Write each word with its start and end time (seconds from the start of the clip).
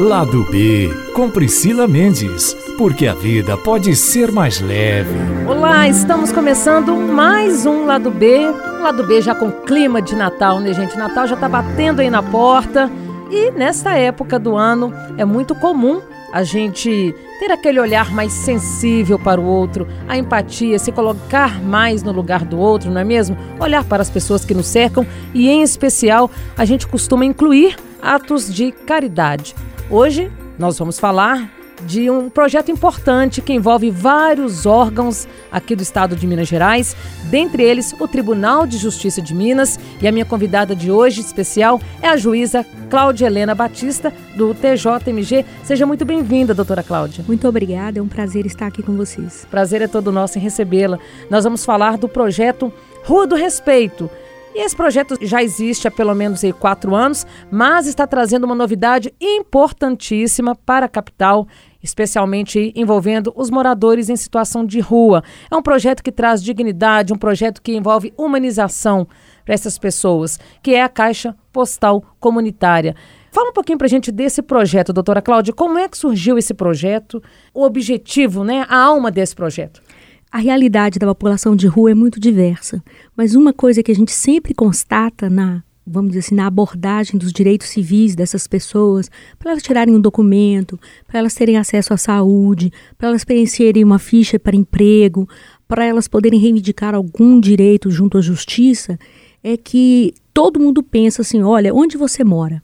Lado 0.00 0.44
B, 0.50 0.88
com 1.12 1.30
Priscila 1.30 1.86
Mendes, 1.86 2.54
porque 2.78 3.06
a 3.06 3.12
vida 3.12 3.54
pode 3.58 3.94
ser 3.94 4.32
mais 4.32 4.58
leve. 4.58 5.10
Olá, 5.46 5.86
estamos 5.90 6.32
começando 6.32 6.96
mais 6.96 7.66
um 7.66 7.84
Lado 7.84 8.10
B. 8.10 8.46
Lado 8.80 9.06
B 9.06 9.20
já 9.20 9.34
com 9.34 9.52
clima 9.52 10.00
de 10.00 10.16
Natal, 10.16 10.58
né, 10.58 10.72
gente? 10.72 10.96
Natal 10.96 11.26
já 11.26 11.36
tá 11.36 11.46
batendo 11.46 12.00
aí 12.00 12.08
na 12.08 12.22
porta. 12.22 12.90
E 13.30 13.50
nesta 13.50 13.92
época 13.92 14.38
do 14.38 14.56
ano 14.56 14.90
é 15.18 15.24
muito 15.26 15.54
comum 15.54 16.00
a 16.32 16.42
gente 16.44 17.14
ter 17.38 17.52
aquele 17.52 17.78
olhar 17.78 18.10
mais 18.10 18.32
sensível 18.32 19.18
para 19.18 19.38
o 19.38 19.44
outro, 19.44 19.86
a 20.08 20.16
empatia, 20.16 20.78
se 20.78 20.90
colocar 20.90 21.62
mais 21.62 22.02
no 22.02 22.10
lugar 22.10 22.42
do 22.46 22.58
outro, 22.58 22.90
não 22.90 23.02
é 23.02 23.04
mesmo? 23.04 23.36
Olhar 23.58 23.84
para 23.84 24.00
as 24.00 24.08
pessoas 24.08 24.46
que 24.46 24.54
nos 24.54 24.66
cercam 24.66 25.06
e, 25.34 25.50
em 25.50 25.60
especial, 25.60 26.30
a 26.56 26.64
gente 26.64 26.86
costuma 26.86 27.26
incluir 27.26 27.76
atos 28.00 28.50
de 28.50 28.72
caridade. 28.72 29.54
Hoje 29.90 30.30
nós 30.56 30.78
vamos 30.78 31.00
falar 31.00 31.50
de 31.84 32.08
um 32.08 32.30
projeto 32.30 32.70
importante 32.70 33.42
que 33.42 33.52
envolve 33.52 33.90
vários 33.90 34.64
órgãos 34.64 35.26
aqui 35.50 35.74
do 35.74 35.82
estado 35.82 36.14
de 36.14 36.28
Minas 36.28 36.46
Gerais, 36.46 36.94
dentre 37.24 37.64
eles 37.64 37.92
o 37.98 38.06
Tribunal 38.06 38.68
de 38.68 38.78
Justiça 38.78 39.20
de 39.20 39.34
Minas. 39.34 39.80
E 40.00 40.06
a 40.06 40.12
minha 40.12 40.24
convidada 40.24 40.76
de 40.76 40.92
hoje, 40.92 41.20
especial, 41.20 41.80
é 42.00 42.06
a 42.06 42.16
juíza 42.16 42.64
Cláudia 42.88 43.26
Helena 43.26 43.52
Batista, 43.52 44.12
do 44.36 44.54
TJMG. 44.54 45.44
Seja 45.64 45.84
muito 45.84 46.04
bem-vinda, 46.04 46.54
doutora 46.54 46.84
Cláudia. 46.84 47.24
Muito 47.26 47.48
obrigada, 47.48 47.98
é 47.98 48.02
um 48.02 48.06
prazer 48.06 48.46
estar 48.46 48.68
aqui 48.68 48.84
com 48.84 48.96
vocês. 48.96 49.44
Prazer 49.50 49.82
é 49.82 49.88
todo 49.88 50.12
nosso 50.12 50.38
em 50.38 50.40
recebê-la. 50.40 51.00
Nós 51.28 51.42
vamos 51.42 51.64
falar 51.64 51.98
do 51.98 52.08
projeto 52.08 52.72
Rua 53.02 53.26
do 53.26 53.34
Respeito 53.34 54.08
e 54.54 54.64
esse 54.64 54.74
projeto 54.74 55.16
já 55.22 55.42
existe 55.42 55.86
há 55.86 55.90
pelo 55.90 56.14
menos 56.14 56.42
aí, 56.42 56.52
quatro 56.52 56.94
anos, 56.94 57.26
mas 57.50 57.86
está 57.86 58.06
trazendo 58.06 58.44
uma 58.44 58.54
novidade 58.54 59.14
importantíssima 59.20 60.56
para 60.56 60.86
a 60.86 60.88
capital, 60.88 61.46
especialmente 61.82 62.72
envolvendo 62.74 63.32
os 63.36 63.48
moradores 63.48 64.08
em 64.08 64.16
situação 64.16 64.66
de 64.66 64.80
rua. 64.80 65.22
É 65.50 65.56
um 65.56 65.62
projeto 65.62 66.02
que 66.02 66.10
traz 66.10 66.42
dignidade, 66.42 67.12
um 67.12 67.18
projeto 67.18 67.62
que 67.62 67.76
envolve 67.76 68.12
humanização 68.16 69.06
para 69.44 69.54
essas 69.54 69.78
pessoas, 69.78 70.38
que 70.62 70.74
é 70.74 70.82
a 70.82 70.88
Caixa 70.88 71.36
Postal 71.52 72.02
Comunitária. 72.18 72.96
Fala 73.32 73.50
um 73.50 73.52
pouquinho 73.52 73.78
para 73.78 73.86
a 73.86 73.90
gente 73.90 74.10
desse 74.10 74.42
projeto, 74.42 74.92
doutora 74.92 75.22
Cláudia. 75.22 75.54
Como 75.54 75.78
é 75.78 75.88
que 75.88 75.96
surgiu 75.96 76.36
esse 76.36 76.52
projeto? 76.52 77.22
O 77.54 77.64
objetivo, 77.64 78.42
né? 78.42 78.66
A 78.68 78.76
alma 78.76 79.10
desse 79.10 79.36
projeto? 79.36 79.80
A 80.32 80.38
realidade 80.38 81.00
da 81.00 81.08
população 81.08 81.56
de 81.56 81.66
rua 81.66 81.90
é 81.90 81.94
muito 81.94 82.20
diversa, 82.20 82.80
mas 83.16 83.34
uma 83.34 83.52
coisa 83.52 83.82
que 83.82 83.90
a 83.90 83.94
gente 83.94 84.12
sempre 84.12 84.54
constata 84.54 85.28
na, 85.28 85.60
vamos 85.84 86.10
dizer 86.10 86.20
assim, 86.20 86.36
na 86.36 86.46
abordagem 86.46 87.18
dos 87.18 87.32
direitos 87.32 87.66
civis 87.66 88.14
dessas 88.14 88.46
pessoas, 88.46 89.10
para 89.40 89.50
elas 89.50 89.62
tirarem 89.62 89.92
um 89.92 90.00
documento, 90.00 90.78
para 91.04 91.18
elas 91.18 91.34
terem 91.34 91.56
acesso 91.56 91.92
à 91.92 91.96
saúde, 91.96 92.72
para 92.96 93.08
elas 93.08 93.24
preencherem 93.24 93.82
uma 93.82 93.98
ficha 93.98 94.38
para 94.38 94.54
emprego, 94.54 95.28
para 95.66 95.84
elas 95.84 96.06
poderem 96.06 96.38
reivindicar 96.38 96.94
algum 96.94 97.40
direito 97.40 97.90
junto 97.90 98.16
à 98.16 98.20
justiça, 98.20 98.96
é 99.42 99.56
que 99.56 100.14
todo 100.32 100.60
mundo 100.60 100.80
pensa 100.80 101.22
assim: 101.22 101.42
olha, 101.42 101.74
onde 101.74 101.96
você 101.96 102.22
mora? 102.22 102.62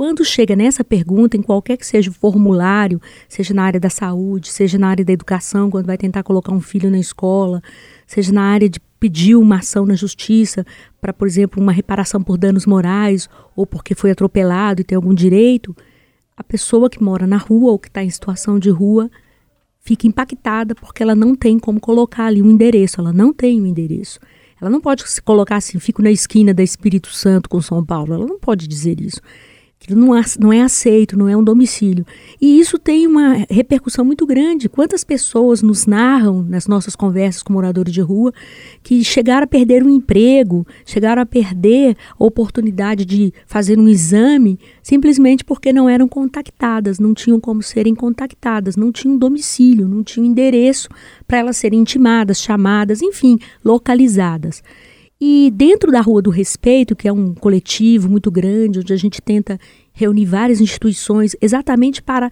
Quando 0.00 0.24
chega 0.24 0.56
nessa 0.56 0.82
pergunta, 0.82 1.36
em 1.36 1.42
qualquer 1.42 1.76
que 1.76 1.86
seja 1.86 2.10
o 2.10 2.14
formulário, 2.14 2.98
seja 3.28 3.52
na 3.52 3.64
área 3.64 3.78
da 3.78 3.90
saúde, 3.90 4.48
seja 4.48 4.78
na 4.78 4.88
área 4.88 5.04
da 5.04 5.12
educação, 5.12 5.70
quando 5.70 5.84
vai 5.84 5.98
tentar 5.98 6.22
colocar 6.22 6.52
um 6.52 6.60
filho 6.62 6.90
na 6.90 6.98
escola, 6.98 7.62
seja 8.06 8.32
na 8.32 8.40
área 8.40 8.66
de 8.66 8.80
pedir 8.98 9.34
uma 9.34 9.56
ação 9.56 9.84
na 9.84 9.94
justiça 9.94 10.64
para, 11.02 11.12
por 11.12 11.28
exemplo, 11.28 11.62
uma 11.62 11.70
reparação 11.70 12.22
por 12.22 12.38
danos 12.38 12.64
morais 12.64 13.28
ou 13.54 13.66
porque 13.66 13.94
foi 13.94 14.10
atropelado 14.10 14.80
e 14.80 14.84
tem 14.84 14.96
algum 14.96 15.12
direito, 15.12 15.76
a 16.34 16.42
pessoa 16.42 16.88
que 16.88 17.02
mora 17.02 17.26
na 17.26 17.36
rua 17.36 17.72
ou 17.72 17.78
que 17.78 17.88
está 17.88 18.02
em 18.02 18.08
situação 18.08 18.58
de 18.58 18.70
rua 18.70 19.10
fica 19.80 20.06
impactada 20.06 20.74
porque 20.74 21.02
ela 21.02 21.14
não 21.14 21.36
tem 21.36 21.58
como 21.58 21.78
colocar 21.78 22.24
ali 22.24 22.40
um 22.40 22.50
endereço, 22.50 23.02
ela 23.02 23.12
não 23.12 23.34
tem 23.34 23.60
um 23.60 23.66
endereço. 23.66 24.18
Ela 24.58 24.70
não 24.70 24.80
pode 24.80 25.06
se 25.06 25.20
colocar 25.20 25.56
assim, 25.56 25.78
fico 25.78 26.00
na 26.00 26.10
esquina 26.10 26.54
da 26.54 26.62
Espírito 26.62 27.10
Santo 27.12 27.50
com 27.50 27.60
São 27.60 27.84
Paulo, 27.84 28.14
ela 28.14 28.26
não 28.26 28.38
pode 28.38 28.66
dizer 28.66 28.98
isso. 28.98 29.20
Aquilo 29.82 29.98
não, 29.98 30.22
não 30.38 30.52
é 30.52 30.60
aceito, 30.60 31.18
não 31.18 31.26
é 31.26 31.34
um 31.34 31.42
domicílio. 31.42 32.04
E 32.38 32.60
isso 32.60 32.78
tem 32.78 33.06
uma 33.06 33.46
repercussão 33.48 34.04
muito 34.04 34.26
grande. 34.26 34.68
Quantas 34.68 35.02
pessoas 35.02 35.62
nos 35.62 35.86
narram 35.86 36.42
nas 36.42 36.66
nossas 36.66 36.94
conversas 36.94 37.42
com 37.42 37.54
moradores 37.54 37.90
de 37.90 38.02
rua 38.02 38.30
que 38.82 39.02
chegaram 39.02 39.44
a 39.44 39.46
perder 39.46 39.82
um 39.82 39.88
emprego, 39.88 40.66
chegaram 40.84 41.22
a 41.22 41.26
perder 41.26 41.96
a 42.10 42.22
oportunidade 42.22 43.06
de 43.06 43.32
fazer 43.46 43.78
um 43.78 43.88
exame 43.88 44.58
simplesmente 44.82 45.42
porque 45.42 45.72
não 45.72 45.88
eram 45.88 46.06
contactadas, 46.06 46.98
não 46.98 47.14
tinham 47.14 47.40
como 47.40 47.62
serem 47.62 47.94
contactadas, 47.94 48.76
não 48.76 48.92
tinham 48.92 49.16
domicílio, 49.16 49.88
não 49.88 50.04
tinham 50.04 50.26
endereço 50.26 50.90
para 51.26 51.38
elas 51.38 51.56
serem 51.56 51.80
intimadas, 51.80 52.38
chamadas, 52.38 53.00
enfim, 53.00 53.38
localizadas. 53.64 54.62
E 55.20 55.50
dentro 55.54 55.92
da 55.92 56.00
Rua 56.00 56.22
do 56.22 56.30
Respeito, 56.30 56.96
que 56.96 57.06
é 57.06 57.12
um 57.12 57.34
coletivo 57.34 58.08
muito 58.08 58.30
grande, 58.30 58.78
onde 58.78 58.92
a 58.92 58.96
gente 58.96 59.20
tenta 59.20 59.58
reunir 59.92 60.24
várias 60.24 60.60
instituições 60.60 61.36
exatamente 61.42 62.02
para 62.02 62.30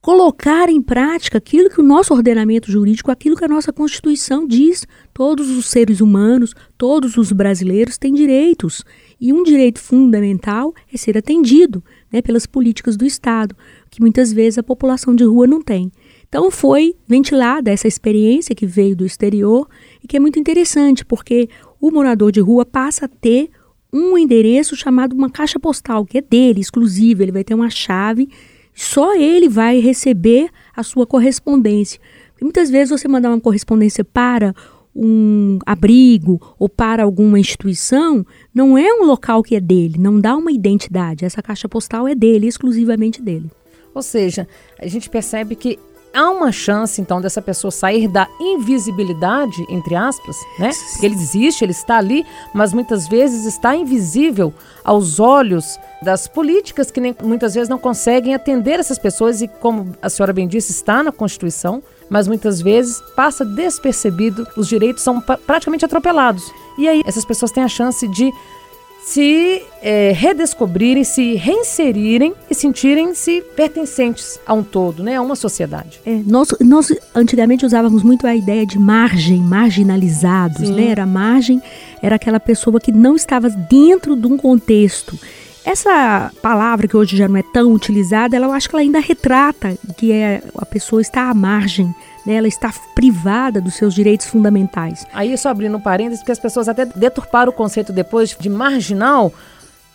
colocar 0.00 0.68
em 0.68 0.80
prática 0.80 1.36
aquilo 1.38 1.68
que 1.68 1.80
o 1.80 1.84
nosso 1.84 2.14
ordenamento 2.14 2.70
jurídico, 2.70 3.10
aquilo 3.10 3.36
que 3.36 3.44
a 3.44 3.48
nossa 3.48 3.72
Constituição 3.72 4.46
diz. 4.46 4.86
Todos 5.12 5.50
os 5.50 5.66
seres 5.66 6.00
humanos, 6.00 6.54
todos 6.78 7.16
os 7.16 7.32
brasileiros 7.32 7.98
têm 7.98 8.14
direitos. 8.14 8.84
E 9.20 9.32
um 9.32 9.42
direito 9.42 9.80
fundamental 9.80 10.72
é 10.92 10.96
ser 10.96 11.18
atendido 11.18 11.82
né, 12.12 12.22
pelas 12.22 12.46
políticas 12.46 12.96
do 12.96 13.04
Estado, 13.04 13.56
que 13.90 14.00
muitas 14.00 14.32
vezes 14.32 14.58
a 14.58 14.62
população 14.62 15.12
de 15.12 15.24
rua 15.24 15.46
não 15.46 15.60
tem. 15.60 15.90
Então 16.28 16.50
foi 16.52 16.94
ventilada 17.06 17.70
essa 17.70 17.88
experiência 17.88 18.54
que 18.54 18.64
veio 18.64 18.94
do 18.94 19.04
exterior 19.04 19.68
e 20.02 20.06
que 20.06 20.16
é 20.16 20.20
muito 20.20 20.38
interessante, 20.38 21.04
porque 21.04 21.48
o 21.80 21.90
morador 21.90 22.32
de 22.32 22.40
rua 22.40 22.64
passa 22.64 23.06
a 23.06 23.08
ter 23.08 23.50
um 23.92 24.18
endereço 24.18 24.76
chamado 24.76 25.14
uma 25.14 25.30
caixa 25.30 25.58
postal, 25.58 26.04
que 26.04 26.18
é 26.18 26.22
dele, 26.22 26.60
exclusivo. 26.60 27.22
Ele 27.22 27.32
vai 27.32 27.44
ter 27.44 27.54
uma 27.54 27.70
chave, 27.70 28.28
só 28.74 29.14
ele 29.14 29.48
vai 29.48 29.80
receber 29.80 30.50
a 30.74 30.82
sua 30.82 31.06
correspondência. 31.06 32.00
E 32.40 32.44
muitas 32.44 32.68
vezes 32.68 32.90
você 32.90 33.08
mandar 33.08 33.30
uma 33.30 33.40
correspondência 33.40 34.04
para 34.04 34.54
um 34.94 35.58
abrigo 35.66 36.40
ou 36.58 36.68
para 36.68 37.02
alguma 37.02 37.38
instituição, 37.38 38.24
não 38.54 38.78
é 38.78 38.92
um 38.94 39.04
local 39.04 39.42
que 39.42 39.54
é 39.54 39.60
dele, 39.60 39.98
não 39.98 40.18
dá 40.18 40.34
uma 40.34 40.50
identidade. 40.50 41.24
Essa 41.24 41.42
caixa 41.42 41.68
postal 41.68 42.08
é 42.08 42.14
dele, 42.14 42.46
exclusivamente 42.46 43.20
dele. 43.20 43.50
Ou 43.94 44.02
seja, 44.02 44.48
a 44.78 44.86
gente 44.86 45.08
percebe 45.08 45.54
que 45.54 45.78
há 46.16 46.30
uma 46.30 46.50
chance, 46.50 47.00
então, 47.00 47.20
dessa 47.20 47.42
pessoa 47.42 47.70
sair 47.70 48.08
da 48.08 48.26
invisibilidade, 48.40 49.64
entre 49.68 49.94
aspas, 49.94 50.36
né? 50.58 50.70
Porque 50.92 51.06
ele 51.06 51.14
existe, 51.14 51.64
ele 51.64 51.72
está 51.72 51.98
ali, 51.98 52.24
mas 52.54 52.72
muitas 52.72 53.06
vezes 53.06 53.44
está 53.44 53.76
invisível 53.76 54.52
aos 54.82 55.20
olhos 55.20 55.78
das 56.02 56.26
políticas 56.26 56.90
que 56.90 57.00
nem, 57.00 57.14
muitas 57.22 57.54
vezes 57.54 57.68
não 57.68 57.78
conseguem 57.78 58.34
atender 58.34 58.80
essas 58.80 58.98
pessoas 58.98 59.42
e, 59.42 59.48
como 59.48 59.94
a 60.00 60.08
senhora 60.08 60.32
bem 60.32 60.48
disse, 60.48 60.72
está 60.72 61.02
na 61.02 61.12
Constituição, 61.12 61.82
mas 62.08 62.26
muitas 62.26 62.62
vezes 62.62 63.00
passa 63.14 63.44
despercebido, 63.44 64.46
os 64.56 64.68
direitos 64.68 65.02
são 65.02 65.20
praticamente 65.20 65.84
atropelados. 65.84 66.50
E 66.78 66.88
aí 66.88 67.02
essas 67.06 67.24
pessoas 67.24 67.50
têm 67.50 67.62
a 67.62 67.68
chance 67.68 68.06
de 68.08 68.32
se 69.06 69.62
é, 69.80 70.10
redescobrirem, 70.10 71.04
se 71.04 71.34
reinserirem 71.34 72.34
e 72.50 72.54
sentirem-se 72.56 73.40
pertencentes 73.54 74.36
a 74.44 74.52
um 74.52 74.64
todo, 74.64 75.00
né, 75.00 75.14
a 75.14 75.22
uma 75.22 75.36
sociedade. 75.36 76.00
É, 76.04 76.20
nós, 76.26 76.48
nós 76.60 76.92
antigamente 77.14 77.64
usávamos 77.64 78.02
muito 78.02 78.26
a 78.26 78.34
ideia 78.34 78.66
de 78.66 78.80
margem, 78.80 79.38
marginalizados, 79.38 80.68
né? 80.68 80.88
Era 80.88 81.06
margem, 81.06 81.62
era 82.02 82.16
aquela 82.16 82.40
pessoa 82.40 82.80
que 82.80 82.90
não 82.90 83.14
estava 83.14 83.48
dentro 83.48 84.16
de 84.16 84.26
um 84.26 84.36
contexto. 84.36 85.16
Essa 85.64 86.32
palavra 86.42 86.88
que 86.88 86.96
hoje 86.96 87.16
já 87.16 87.28
não 87.28 87.36
é 87.36 87.44
tão 87.44 87.72
utilizada, 87.72 88.34
ela, 88.34 88.46
eu 88.46 88.52
acho 88.52 88.68
que 88.68 88.74
ela 88.74 88.82
ainda 88.82 88.98
retrata 88.98 89.78
que 89.96 90.10
é, 90.10 90.42
a 90.58 90.66
pessoa 90.66 91.00
está 91.00 91.30
à 91.30 91.34
margem 91.34 91.94
né, 92.26 92.34
ela 92.34 92.48
está 92.48 92.72
privada 92.94 93.60
dos 93.60 93.74
seus 93.74 93.94
direitos 93.94 94.26
fundamentais. 94.26 95.06
Aí, 95.12 95.36
só 95.38 95.50
abrindo 95.50 95.76
um 95.76 95.80
parênteses, 95.80 96.20
porque 96.20 96.32
as 96.32 96.38
pessoas 96.38 96.68
até 96.68 96.84
deturparam 96.84 97.50
o 97.50 97.54
conceito 97.54 97.92
depois 97.92 98.36
de 98.38 98.48
marginal 98.48 99.32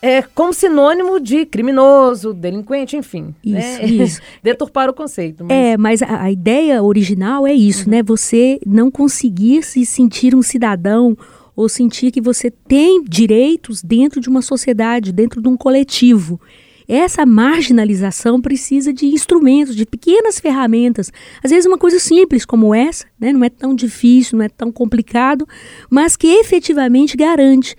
é 0.02 0.24
como 0.24 0.52
sinônimo 0.52 1.20
de 1.20 1.46
criminoso, 1.46 2.34
delinquente, 2.34 2.98
enfim. 2.98 3.36
Isso, 3.44 3.56
né? 3.56 3.86
isso. 3.86 4.22
Deturpar 4.42 4.90
o 4.90 4.94
conceito. 4.94 5.46
Mas... 5.46 5.52
É, 5.52 5.78
mas 5.78 6.02
a, 6.02 6.24
a, 6.24 6.32
ideia 6.32 6.82
original 6.82 7.46
é 7.46 7.54
isso, 7.54 7.86
uhum. 7.86 7.92
né? 7.92 8.04
Você 8.04 8.60
não 8.66 8.90
conseguir 8.90 9.62
se 9.62 9.86
sentir 9.86 10.34
um 10.34 10.42
cidadão 10.42 11.16
ou 11.56 11.70
sentir 11.70 12.12
que 12.12 12.20
você 12.20 12.50
tem 12.50 13.04
direitos 13.04 13.84
dentro 13.84 14.20
de 14.20 14.28
uma 14.28 14.42
sociedade, 14.42 15.12
dentro 15.12 15.40
de 15.40 15.48
um 15.48 15.56
coletivo. 15.56 16.42
Essa 16.88 17.26
marginalização 17.26 18.42
precisa 18.42 18.92
de 18.92 19.06
instrumentos, 19.06 19.76
de 19.76 19.86
pequenas 19.86 20.40
ferramentas. 20.40 21.12
Às 21.44 21.52
vezes, 21.52 21.66
uma 21.66 21.78
coisa 21.78 22.00
simples 22.00 22.46
como 22.46 22.74
essa, 22.74 23.06
né, 23.20 23.32
não 23.32 23.44
é 23.44 23.50
tão 23.50 23.74
difícil, 23.74 24.38
não 24.38 24.46
é 24.46 24.50
tão 24.50 24.72
complicado, 24.72 25.48
mas 25.90 26.16
que 26.16 26.28
efetivamente 26.28 27.16
garante 27.16 27.76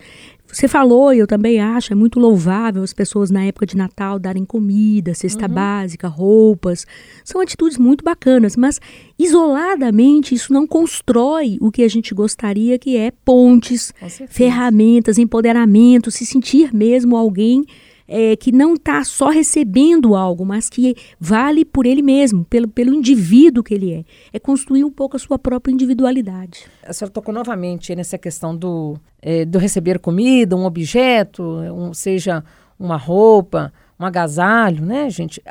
Você 0.53 0.67
falou, 0.67 1.11
e 1.11 1.17
eu 1.17 1.25
também 1.25 1.59
acho, 1.59 1.93
é 1.93 1.95
muito 1.95 2.19
louvável 2.19 2.83
as 2.83 2.93
pessoas 2.93 3.31
na 3.31 3.43
época 3.43 3.65
de 3.65 3.75
Natal 3.75 4.19
darem 4.19 4.45
comida, 4.45 5.15
cesta 5.15 5.47
uhum. 5.47 5.53
básica, 5.53 6.07
roupas. 6.07 6.85
São 7.25 7.41
atitudes 7.41 7.79
muito 7.79 8.03
bacanas, 8.03 8.55
mas 8.55 8.79
isoladamente 9.17 10.35
isso 10.35 10.53
não 10.53 10.67
constrói 10.67 11.57
o 11.59 11.71
que 11.71 11.81
a 11.81 11.87
gente 11.87 12.13
gostaria, 12.13 12.77
que 12.77 12.95
é 12.95 13.09
pontes, 13.25 13.91
ferramentas, 14.29 15.17
empoderamento, 15.17 16.11
se 16.11 16.23
sentir 16.23 16.71
mesmo 16.71 17.17
alguém 17.17 17.65
é, 18.07 18.35
que 18.35 18.51
não 18.51 18.73
está 18.73 19.03
só 19.03 19.29
recebendo 19.29 20.15
algo, 20.15 20.45
mas 20.45 20.69
que 20.69 20.95
vale 21.19 21.63
por 21.63 21.85
ele 21.85 22.01
mesmo, 22.01 22.45
pelo, 22.45 22.67
pelo 22.67 22.93
indivíduo 22.93 23.63
que 23.63 23.73
ele 23.73 23.93
é. 23.93 24.05
É 24.31 24.39
construir 24.39 24.83
um 24.83 24.91
pouco 24.91 25.15
a 25.15 25.19
sua 25.19 25.39
própria 25.39 25.71
individualidade. 25.71 26.65
A 26.85 26.93
senhora 26.93 27.13
tocou 27.13 27.33
novamente 27.33 27.95
nessa 27.95 28.17
questão 28.17 28.55
do, 28.55 28.97
é, 29.21 29.45
do 29.45 29.57
receber 29.57 29.99
comida, 29.99 30.55
um 30.55 30.65
objeto, 30.65 31.43
um, 31.43 31.93
seja 31.93 32.43
uma 32.77 32.97
roupa, 32.97 33.71
um 33.99 34.05
agasalho, 34.05 34.85
né, 34.85 35.09
gente? 35.09 35.41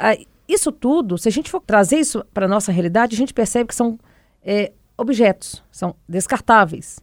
Isso 0.46 0.70
tudo, 0.70 1.16
se 1.16 1.28
a 1.28 1.32
gente 1.32 1.50
for 1.50 1.60
trazer 1.60 1.99
isso 1.99 2.25
para 2.34 2.46
a 2.46 2.49
nossa 2.49 2.70
realidade, 2.70 3.14
a 3.14 3.19
gente 3.19 3.32
percebe 3.32 3.69
que 3.69 3.75
são 3.75 3.99
é, 4.44 4.72
objetos, 4.96 5.62
são 5.70 5.94
descartáveis. 6.08 7.00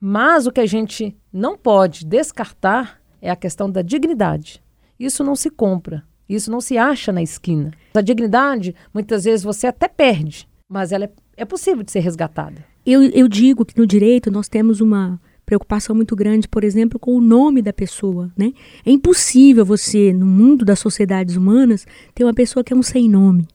Mas 0.00 0.46
o 0.46 0.52
que 0.52 0.60
a 0.60 0.66
gente 0.66 1.16
não 1.32 1.56
pode 1.56 2.04
descartar 2.04 3.00
é 3.20 3.30
a 3.30 3.36
questão 3.36 3.70
da 3.70 3.80
dignidade. 3.80 4.62
Isso 5.04 5.22
não 5.22 5.36
se 5.36 5.50
compra. 5.50 6.02
Isso 6.28 6.50
não 6.50 6.60
se 6.60 6.78
acha 6.78 7.12
na 7.12 7.22
esquina. 7.22 7.72
A 7.94 8.00
dignidade, 8.00 8.74
muitas 8.92 9.24
vezes, 9.24 9.44
você 9.44 9.66
até 9.66 9.88
perde, 9.88 10.48
mas 10.68 10.92
ela 10.92 11.04
é, 11.04 11.10
é 11.36 11.44
possível 11.44 11.82
de 11.82 11.92
ser 11.92 12.00
resgatada. 12.00 12.64
Eu, 12.86 13.02
eu 13.02 13.28
digo 13.28 13.64
que 13.64 13.78
no 13.78 13.86
direito 13.86 14.30
nós 14.30 14.48
temos 14.48 14.80
uma 14.80 15.20
preocupação 15.44 15.94
muito 15.94 16.16
grande, 16.16 16.48
por 16.48 16.64
exemplo, 16.64 16.98
com 16.98 17.14
o 17.14 17.20
nome 17.20 17.60
da 17.60 17.72
pessoa, 17.72 18.32
né? 18.36 18.52
É 18.84 18.90
impossível 18.90 19.64
você, 19.64 20.12
no 20.12 20.24
mundo 20.24 20.64
das 20.64 20.78
sociedades 20.78 21.36
humanas, 21.36 21.86
ter 22.14 22.24
uma 22.24 22.32
pessoa 22.32 22.64
que 22.64 22.72
é 22.72 22.76
um 22.76 22.82
sem 22.82 23.08
nome. 23.08 23.46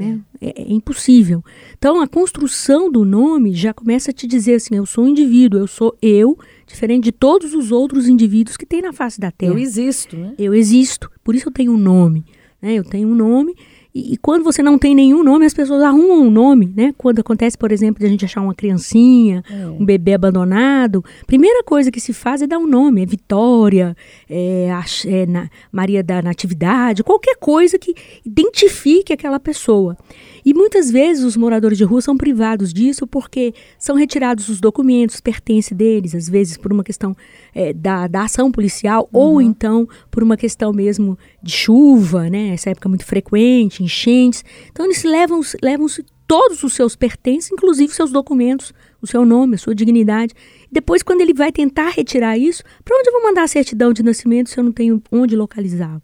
Né? 0.00 0.20
É, 0.40 0.62
é, 0.62 0.72
impossível. 0.72 1.44
Então, 1.76 2.00
a 2.00 2.08
construção 2.08 2.90
do 2.90 3.04
nome 3.04 3.54
já 3.54 3.72
começa 3.74 4.10
a 4.10 4.14
te 4.14 4.26
dizer 4.26 4.54
assim: 4.54 4.76
eu 4.76 4.86
sou 4.86 5.04
um 5.04 5.08
indivíduo, 5.08 5.60
eu 5.60 5.66
sou 5.66 5.96
eu, 6.00 6.38
diferente 6.66 7.04
de 7.04 7.12
todos 7.12 7.54
os 7.54 7.70
outros 7.70 8.08
indivíduos 8.08 8.56
que 8.56 8.66
tem 8.66 8.82
na 8.82 8.92
face 8.92 9.20
da 9.20 9.30
Terra. 9.30 9.52
Eu 9.52 9.58
existo, 9.58 10.16
né? 10.16 10.34
Eu 10.38 10.54
existo, 10.54 11.10
por 11.22 11.34
isso 11.34 11.48
eu 11.48 11.52
tenho 11.52 11.72
um 11.72 11.78
nome. 11.78 12.24
Né? 12.60 12.74
Eu 12.74 12.84
tenho 12.84 13.08
um 13.08 13.14
nome 13.14 13.54
e, 13.94 14.14
e, 14.14 14.16
quando 14.16 14.44
você 14.44 14.62
não 14.62 14.78
tem 14.78 14.94
nenhum 14.94 15.24
nome, 15.24 15.44
as 15.44 15.54
pessoas 15.54 15.82
arrumam 15.82 16.22
um 16.22 16.30
nome, 16.30 16.72
né? 16.76 16.94
Quando 16.96 17.18
acontece, 17.18 17.58
por 17.58 17.72
exemplo, 17.72 17.98
de 17.98 18.06
a 18.06 18.08
gente 18.08 18.24
achar 18.24 18.40
uma 18.40 18.54
criancinha, 18.54 19.42
é. 19.50 19.66
um 19.66 19.84
bebê 19.84 20.14
abandonado, 20.14 21.04
primeira 21.26 21.64
coisa 21.64 21.90
que 21.90 22.00
se 22.00 22.12
faz 22.12 22.40
é 22.40 22.46
dar 22.46 22.58
um 22.58 22.66
nome, 22.66 23.02
é 23.02 23.06
Vitória, 23.06 23.96
é, 24.28 24.68
é 25.06 25.26
na, 25.26 25.50
Maria 25.72 26.02
da 26.02 26.22
Natividade, 26.22 27.02
qualquer 27.02 27.36
coisa 27.36 27.78
que 27.78 27.94
identifique 28.24 29.12
aquela 29.12 29.40
pessoa. 29.40 29.96
E 30.44 30.54
muitas 30.54 30.90
vezes 30.90 31.24
os 31.24 31.36
moradores 31.36 31.76
de 31.76 31.84
rua 31.84 32.00
são 32.00 32.16
privados 32.16 32.72
disso 32.72 33.06
porque 33.06 33.52
são 33.78 33.96
retirados 33.96 34.48
os 34.48 34.60
documentos, 34.60 35.20
pertence 35.20 35.74
deles, 35.74 36.14
às 36.14 36.28
vezes 36.28 36.56
por 36.56 36.72
uma 36.72 36.84
questão 36.84 37.14
é, 37.54 37.72
da, 37.72 38.06
da 38.06 38.22
ação 38.22 38.50
policial 38.50 39.08
uhum. 39.12 39.20
ou 39.20 39.42
então 39.42 39.88
por 40.10 40.22
uma 40.22 40.36
questão 40.36 40.72
mesmo 40.72 41.18
de 41.42 41.52
chuva, 41.52 42.28
né? 42.28 42.48
Essa 42.54 42.70
época 42.70 42.88
muito 42.88 43.04
frequente, 43.04 43.82
enchentes. 43.82 44.44
Então 44.70 44.84
eles 44.84 45.02
levam, 45.04 45.40
levam 45.62 45.86
todos 46.30 46.62
os 46.62 46.74
seus 46.74 46.94
pertences, 46.94 47.50
inclusive 47.50 47.92
seus 47.92 48.12
documentos, 48.12 48.72
o 49.02 49.06
seu 49.06 49.24
nome, 49.24 49.56
a 49.56 49.58
sua 49.58 49.74
dignidade. 49.74 50.32
Depois, 50.70 51.02
quando 51.02 51.22
ele 51.22 51.34
vai 51.34 51.50
tentar 51.50 51.88
retirar 51.88 52.38
isso, 52.38 52.62
para 52.84 52.96
onde 52.96 53.08
eu 53.08 53.12
vou 53.12 53.22
mandar 53.24 53.42
a 53.42 53.48
certidão 53.48 53.92
de 53.92 54.00
nascimento 54.00 54.48
se 54.48 54.56
eu 54.56 54.62
não 54.62 54.70
tenho 54.70 55.02
onde 55.10 55.34
localizá-lo? 55.34 56.00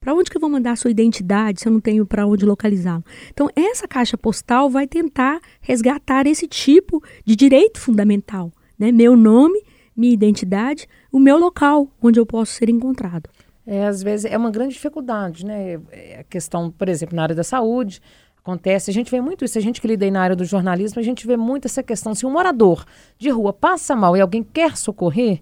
Para 0.00 0.12
onde 0.12 0.28
que 0.28 0.36
eu 0.36 0.40
vou 0.40 0.50
mandar 0.50 0.72
a 0.72 0.76
sua 0.76 0.90
identidade 0.90 1.60
se 1.60 1.68
eu 1.68 1.72
não 1.72 1.78
tenho 1.78 2.04
para 2.04 2.26
onde 2.26 2.44
localizá-lo? 2.44 3.04
Então, 3.30 3.48
essa 3.54 3.86
caixa 3.86 4.18
postal 4.18 4.68
vai 4.68 4.88
tentar 4.88 5.40
resgatar 5.60 6.26
esse 6.26 6.48
tipo 6.48 7.00
de 7.24 7.36
direito 7.36 7.78
fundamental. 7.78 8.50
Né? 8.76 8.90
Meu 8.90 9.14
nome, 9.14 9.62
minha 9.96 10.12
identidade, 10.12 10.86
o 11.12 11.18
meu 11.18 11.38
local 11.38 11.88
onde 12.02 12.18
eu 12.18 12.26
posso 12.26 12.52
ser 12.52 12.68
encontrado. 12.68 13.28
É, 13.66 13.86
às 13.86 14.02
vezes 14.02 14.30
é 14.30 14.36
uma 14.36 14.50
grande 14.50 14.74
dificuldade, 14.74 15.44
né? 15.44 15.80
É 15.90 16.20
a 16.20 16.24
questão, 16.24 16.70
por 16.70 16.88
exemplo, 16.88 17.14
na 17.14 17.22
área 17.22 17.34
da 17.34 17.44
saúde, 17.44 18.00
acontece, 18.38 18.90
a 18.90 18.94
gente 18.94 19.10
vê 19.10 19.20
muito 19.20 19.44
isso, 19.44 19.58
a 19.58 19.60
gente 19.60 19.80
que 19.80 19.86
lida 19.86 20.04
aí 20.04 20.10
na 20.10 20.22
área 20.22 20.34
do 20.34 20.44
jornalismo, 20.44 20.98
a 20.98 21.02
gente 21.02 21.26
vê 21.26 21.36
muito 21.36 21.66
essa 21.66 21.82
questão, 21.82 22.14
se 22.14 22.26
um 22.26 22.30
morador 22.30 22.84
de 23.18 23.28
rua 23.28 23.52
passa 23.52 23.94
mal 23.94 24.16
e 24.16 24.20
alguém 24.20 24.42
quer 24.42 24.76
socorrer, 24.76 25.40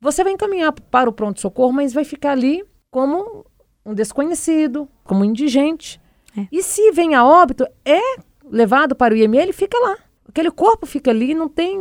você 0.00 0.24
vai 0.24 0.32
encaminhar 0.32 0.72
para 0.72 1.10
o 1.10 1.12
pronto-socorro, 1.12 1.72
mas 1.72 1.92
vai 1.92 2.04
ficar 2.04 2.32
ali 2.32 2.64
como 2.90 3.44
um 3.84 3.94
desconhecido, 3.94 4.88
como 5.04 5.20
um 5.20 5.24
indigente. 5.24 6.00
É. 6.36 6.46
E 6.50 6.62
se 6.62 6.90
vem 6.92 7.14
a 7.14 7.24
óbito, 7.24 7.66
é 7.84 8.00
levado 8.50 8.94
para 8.94 9.14
o 9.14 9.16
IML, 9.16 9.52
fica 9.52 9.78
lá. 9.78 9.96
Aquele 10.32 10.50
corpo 10.50 10.86
fica 10.86 11.10
ali, 11.10 11.34
não 11.34 11.46
tem, 11.46 11.78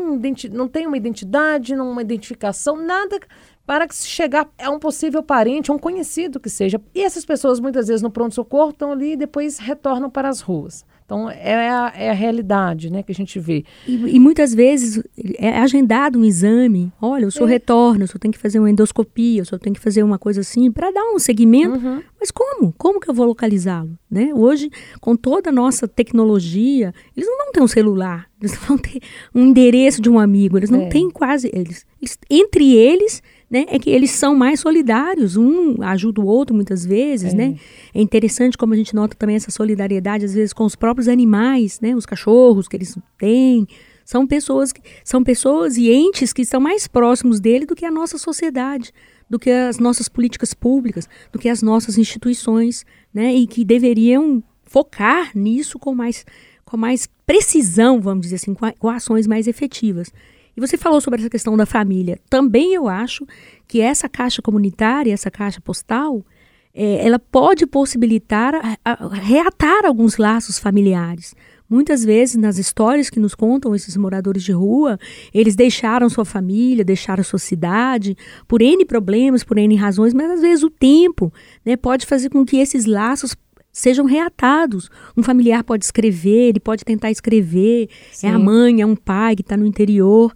não 0.51 0.68
tem 0.68 0.86
uma 0.86 0.98
identidade, 0.98 1.74
não 1.74 1.89
uma 1.89 2.01
identificação, 2.01 2.75
nada 2.75 3.18
para 3.65 3.88
que 3.88 3.95
se 3.95 4.06
chegar 4.06 4.50
a 4.62 4.69
um 4.69 4.77
possível 4.77 5.24
parente, 5.24 5.71
a 5.71 5.74
um 5.74 5.80
conhecido 5.80 6.38
que 6.38 6.50
seja. 6.50 6.81
E 6.94 7.01
essas 7.01 7.24
pessoas, 7.24 7.62
muitas 7.62 7.88
vezes, 7.88 8.01
no 8.01 8.12
pronto-socorro, 8.12 8.71
estão 8.71 8.92
ali 8.92 9.13
e 9.13 9.15
depois 9.15 9.57
retornam 9.57 10.09
para 10.09 10.27
as 10.27 10.42
ruas. 10.42 10.86
Então, 11.11 11.29
é 11.29 11.69
a, 11.69 11.93
é 11.93 12.09
a 12.09 12.13
realidade 12.13 12.89
né, 12.89 13.03
que 13.03 13.11
a 13.11 13.15
gente 13.15 13.37
vê. 13.37 13.65
E, 13.85 14.15
e, 14.15 14.17
muitas 14.17 14.53
vezes 14.53 15.03
é 15.37 15.57
agendado 15.57 16.17
um 16.17 16.23
exame. 16.23 16.89
Olha, 17.01 17.27
o 17.27 17.31
senhor 17.31 17.49
é. 17.49 17.51
retorna, 17.51 18.05
o 18.05 18.07
senhor 18.07 18.19
tem 18.19 18.31
que 18.31 18.37
fazer 18.37 18.59
uma 18.59 18.71
endoscopia, 18.71 19.41
o 19.41 19.45
senhor 19.45 19.59
tem 19.59 19.73
que 19.73 19.79
fazer 19.81 20.03
uma 20.03 20.17
coisa 20.17 20.39
assim, 20.39 20.71
para 20.71 20.89
dar 20.89 21.03
um 21.13 21.19
segmento. 21.19 21.75
Uhum. 21.75 22.01
Mas 22.17 22.31
como? 22.31 22.73
Como 22.77 23.01
que 23.01 23.09
eu 23.09 23.13
vou 23.13 23.25
localizá-lo? 23.25 23.99
Né? 24.09 24.31
Hoje, 24.33 24.71
com 25.01 25.13
toda 25.17 25.49
a 25.49 25.53
nossa 25.53 25.85
tecnologia, 25.85 26.93
eles 27.13 27.27
não 27.27 27.39
vão 27.39 27.51
ter 27.51 27.61
um 27.61 27.67
celular, 27.67 28.29
eles 28.39 28.53
não 28.53 28.67
vão 28.69 28.77
ter 28.77 29.01
um 29.35 29.47
endereço 29.47 30.01
de 30.01 30.09
um 30.09 30.17
amigo, 30.17 30.57
eles 30.57 30.69
não 30.69 30.83
é. 30.83 30.87
têm 30.87 31.09
quase. 31.09 31.51
Eles, 31.53 31.85
eles, 32.01 32.17
entre 32.29 32.73
eles 32.73 33.21
né, 33.51 33.65
é 33.68 33.77
que 33.77 33.89
eles 33.89 34.12
são 34.12 34.33
mais 34.33 34.62
solidários, 34.62 35.36
um 35.36 35.83
ajuda 35.83 36.21
o 36.21 36.25
outro 36.25 36.56
muitas 36.56 36.86
vezes, 36.86 37.33
é. 37.33 37.36
né? 37.36 37.56
É 37.94 38.01
interessante 38.01 38.57
como 38.57 38.74
a 38.74 38.77
gente 38.77 38.95
nota 38.95 39.13
também 39.13 39.36
essa 39.36 39.51
solidariedade 39.51 40.24
às 40.24 40.33
vezes 40.33 40.53
com 40.53 40.63
os 40.63 40.74
próprios 40.74 41.09
animais, 41.09 41.81
né? 41.81 41.94
Os 41.94 42.06
cachorros 42.06 42.69
que 42.69 42.77
eles 42.77 42.98
têm, 43.18 43.68
são 44.06 44.25
pessoas 44.25 44.71
que, 44.71 44.81
são 45.03 45.21
pessoas 45.21 45.75
e 45.75 45.92
entes 45.92 46.31
que 46.31 46.44
estão 46.44 46.62
mais 46.62 46.88
próximos 46.88 47.42
dele 47.42 47.65
do 47.65 47.75
que 47.75 47.86
a 47.86 47.92
nossa 47.92 48.18
sociedade, 48.18 48.94
do 49.30 49.38
que 49.38 49.50
as 49.50 49.80
nossas 49.80 50.07
políticas 50.07 50.54
públicas, 50.54 51.09
do 51.30 51.38
que 51.38 51.50
as 51.50 51.62
nossas 51.62 51.97
instituições, 51.97 52.86
né? 53.13 53.33
E 53.33 53.45
que 53.45 53.65
deveriam 53.65 54.42
focar 54.63 55.31
nisso 55.35 55.78
com 55.78 55.94
mais 55.94 56.25
com 56.64 56.78
mais 56.78 57.06
precisão, 57.25 57.99
vamos 57.99 58.21
dizer 58.21 58.37
assim, 58.37 58.54
com, 58.54 58.71
com 58.80 58.87
ações 58.87 59.28
mais 59.28 59.45
efetivas. 59.45 60.09
E 60.55 60.59
você 60.59 60.77
falou 60.77 60.99
sobre 60.99 61.19
essa 61.19 61.29
questão 61.29 61.55
da 61.55 61.65
família. 61.65 62.19
Também 62.29 62.73
eu 62.73 62.87
acho 62.87 63.25
que 63.67 63.81
essa 63.81 64.09
caixa 64.09 64.41
comunitária, 64.41 65.13
essa 65.13 65.31
caixa 65.31 65.61
postal, 65.61 66.25
é, 66.73 67.05
ela 67.05 67.19
pode 67.19 67.65
possibilitar 67.65 68.53
a, 68.55 68.77
a, 68.83 69.07
reatar 69.09 69.85
alguns 69.85 70.17
laços 70.17 70.57
familiares. 70.57 71.35
Muitas 71.69 72.03
vezes, 72.03 72.35
nas 72.35 72.57
histórias 72.57 73.09
que 73.09 73.19
nos 73.19 73.33
contam 73.33 73.73
esses 73.73 73.95
moradores 73.95 74.43
de 74.43 74.51
rua, 74.51 74.99
eles 75.33 75.55
deixaram 75.55 76.09
sua 76.09 76.25
família, 76.25 76.83
deixaram 76.83 77.23
sua 77.23 77.39
cidade, 77.39 78.17
por 78.45 78.61
N 78.61 78.85
problemas, 78.85 79.41
por 79.41 79.57
N 79.57 79.73
razões, 79.77 80.13
mas 80.13 80.31
às 80.31 80.41
vezes 80.41 80.63
o 80.63 80.69
tempo 80.69 81.31
né, 81.63 81.77
pode 81.77 82.05
fazer 82.05 82.29
com 82.29 82.45
que 82.45 82.57
esses 82.57 82.85
laços 82.85 83.33
sejam 83.71 84.06
reatados. 84.06 84.90
Um 85.16 85.23
familiar 85.23 85.63
pode 85.63 85.85
escrever, 85.85 86.49
ele 86.49 86.59
pode 86.59 86.83
tentar 86.83 87.11
escrever, 87.11 87.90
Sim. 88.11 88.28
é 88.28 88.30
a 88.31 88.40
mãe, 88.40 88.81
é 88.81 88.85
um 88.85 88.95
pai 88.95 89.35
que 89.35 89.42
está 89.42 89.56
no 89.56 89.66
interior. 89.66 90.33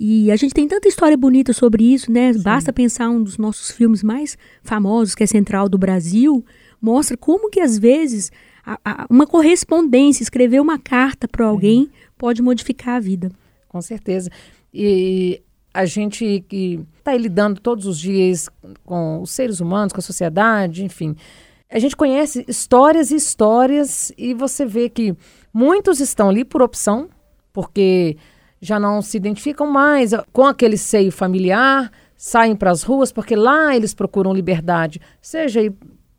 E 0.00 0.30
a 0.30 0.36
gente 0.36 0.54
tem 0.54 0.68
tanta 0.68 0.86
história 0.88 1.16
bonita 1.16 1.52
sobre 1.52 1.82
isso, 1.92 2.10
né? 2.12 2.32
Sim. 2.32 2.42
Basta 2.42 2.72
pensar 2.72 3.08
um 3.10 3.22
dos 3.22 3.36
nossos 3.36 3.70
filmes 3.70 4.02
mais 4.02 4.38
famosos, 4.62 5.14
que 5.14 5.24
é 5.24 5.26
Central 5.26 5.68
do 5.68 5.76
Brasil, 5.76 6.44
mostra 6.80 7.16
como 7.16 7.50
que 7.50 7.60
às 7.60 7.76
vezes 7.78 8.30
a, 8.64 8.78
a, 8.84 9.06
uma 9.10 9.26
correspondência, 9.26 10.22
escrever 10.22 10.60
uma 10.60 10.78
carta 10.78 11.26
para 11.26 11.46
alguém 11.46 11.90
é. 11.92 12.08
pode 12.16 12.40
modificar 12.42 12.96
a 12.96 13.00
vida. 13.00 13.30
Com 13.68 13.82
certeza. 13.82 14.30
E 14.72 15.42
a 15.74 15.84
gente 15.84 16.44
que 16.48 16.80
está 16.98 17.16
lidando 17.16 17.60
todos 17.60 17.86
os 17.86 17.98
dias 17.98 18.48
com 18.84 19.20
os 19.20 19.30
seres 19.30 19.60
humanos, 19.60 19.92
com 19.92 20.00
a 20.00 20.02
sociedade, 20.02 20.84
enfim, 20.84 21.16
a 21.70 21.78
gente 21.78 21.96
conhece 21.96 22.44
histórias 22.48 23.10
e 23.10 23.16
histórias 23.16 24.12
e 24.16 24.32
você 24.32 24.64
vê 24.64 24.88
que 24.88 25.14
muitos 25.52 26.00
estão 26.00 26.30
ali 26.30 26.44
por 26.44 26.62
opção, 26.62 27.08
porque 27.52 28.16
já 28.60 28.80
não 28.80 29.02
se 29.02 29.16
identificam 29.16 29.66
mais 29.66 30.12
com 30.32 30.46
aquele 30.46 30.78
seio 30.78 31.12
familiar, 31.12 31.92
saem 32.16 32.56
para 32.56 32.70
as 32.70 32.82
ruas 32.82 33.12
porque 33.12 33.36
lá 33.36 33.76
eles 33.76 33.92
procuram 33.92 34.32
liberdade, 34.32 35.00
seja 35.20 35.60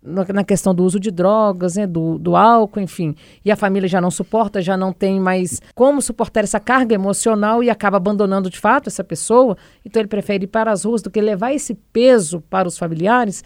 na 0.01 0.45
questão 0.45 0.73
do 0.73 0.85
uso 0.85 0.97
de 0.97 1.11
drogas, 1.11 1.75
né, 1.75 1.85
do, 1.85 2.17
do 2.17 2.35
álcool, 2.35 2.79
enfim, 2.79 3.13
e 3.43 3.51
a 3.51 3.55
família 3.55 3.89
já 3.89 3.99
não 3.99 4.09
suporta, 4.09 4.61
já 4.61 4.77
não 4.77 4.93
tem 4.93 5.19
mais 5.19 5.61
como 5.75 6.01
suportar 6.01 6.45
essa 6.45 6.59
carga 6.59 6.95
emocional 6.95 7.61
e 7.61 7.69
acaba 7.69 7.97
abandonando 7.97 8.49
de 8.49 8.57
fato 8.57 8.87
essa 8.87 9.03
pessoa, 9.03 9.57
então 9.83 9.99
ele 9.99 10.07
prefere 10.07 10.45
ir 10.45 10.47
para 10.47 10.71
as 10.71 10.85
ruas 10.85 11.01
do 11.01 11.09
que 11.09 11.19
levar 11.19 11.53
esse 11.53 11.73
peso 11.73 12.39
para 12.49 12.67
os 12.67 12.77
familiares 12.77 13.43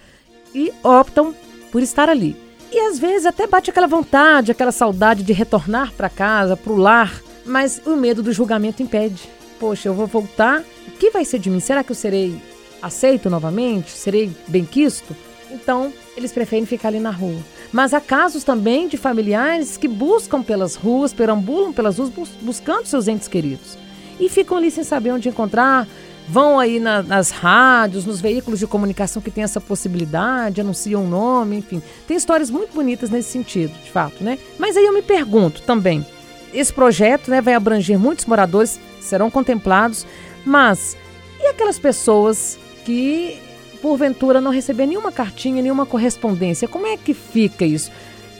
e 0.54 0.72
optam 0.84 1.34
por 1.74 1.82
estar 1.82 2.08
ali. 2.08 2.38
E 2.72 2.80
às 2.80 3.00
vezes 3.00 3.26
até 3.26 3.48
bate 3.48 3.72
aquela 3.72 3.88
vontade, 3.88 4.52
aquela 4.52 4.72
saudade 4.72 5.24
de 5.24 5.34
retornar 5.34 5.92
para 5.94 6.08
casa, 6.08 6.56
para 6.56 6.72
o 6.72 6.78
lar, 6.78 7.20
mas 7.44 7.82
o 7.84 7.96
medo 7.96 8.22
do 8.22 8.32
julgamento 8.32 8.84
impede. 8.84 9.28
Poxa, 9.60 9.90
eu 9.90 9.94
vou 9.96 10.06
voltar, 10.06 10.64
o 10.88 10.92
que 10.92 11.10
vai 11.10 11.26
ser 11.26 11.40
de 11.40 11.50
mim? 11.50 11.60
Será 11.60 11.84
que 11.84 11.92
eu 11.92 11.96
serei 11.96 12.40
aceito 12.80 13.28
novamente? 13.28 13.90
Serei 13.90 14.32
benquisto? 14.48 15.16
Então, 15.50 15.92
eles 16.16 16.32
preferem 16.32 16.66
ficar 16.66 16.90
ali 16.90 17.00
na 17.00 17.12
rua. 17.12 17.40
Mas 17.72 17.92
há 17.92 18.00
casos 18.00 18.44
também 18.44 18.88
de 18.88 18.98
familiares 18.98 19.76
que 19.76 19.88
buscam 19.88 20.44
pelas 20.44 20.76
ruas, 20.76 21.12
perambulam 21.12 21.74
pelas 21.74 21.98
ruas 21.98 22.10
bus 22.10 22.30
buscando 22.42 22.86
seus 22.86 23.08
entes 23.08 23.28
queridos. 23.28 23.78
E 24.20 24.30
ficam 24.30 24.58
ali 24.58 24.70
sem 24.70 24.84
saber 24.84 25.12
onde 25.12 25.28
encontrar, 25.28 25.88
vão 26.28 26.60
aí 26.60 26.80
na, 26.80 27.04
nas 27.04 27.30
rádios, 27.30 28.06
nos 28.06 28.22
veículos 28.22 28.60
de 28.60 28.68
comunicação 28.68 29.22
que 29.22 29.32
tem 29.32 29.44
essa 29.44 29.60
possibilidade, 29.60 30.62
anunciam 30.62 31.04
o 31.04 31.08
nome, 31.08 31.58
enfim. 31.58 31.82
Tem 32.08 32.16
histórias 32.16 32.50
muito 32.50 32.74
bonitas 32.74 33.10
nesse 33.10 33.30
sentido, 33.30 33.74
de 33.84 33.92
fato, 33.92 34.24
né? 34.24 34.38
Mas 34.58 34.78
aí 34.78 34.86
eu 34.86 34.94
me 34.94 35.02
pergunto 35.02 35.62
também, 35.64 36.06
esse 36.54 36.72
projeto 36.72 37.30
né, 37.30 37.42
vai 37.42 37.54
abranger 37.54 37.98
muitos 37.98 38.26
moradores, 38.26 38.80
serão 39.02 39.30
contemplados, 39.30 40.06
mas 40.46 40.96
e 41.40 41.48
aquelas 41.48 41.78
pessoas 41.78 42.58
que 42.86 43.38
porventura 43.82 44.40
não 44.40 44.50
receber 44.50 44.86
nenhuma 44.86 45.12
cartinha, 45.12 45.62
nenhuma 45.62 45.86
correspondência. 45.86 46.70
Como 46.70 46.88
é 46.88 46.96
que 46.96 47.14
fica 47.14 47.66
isso? 47.66 47.92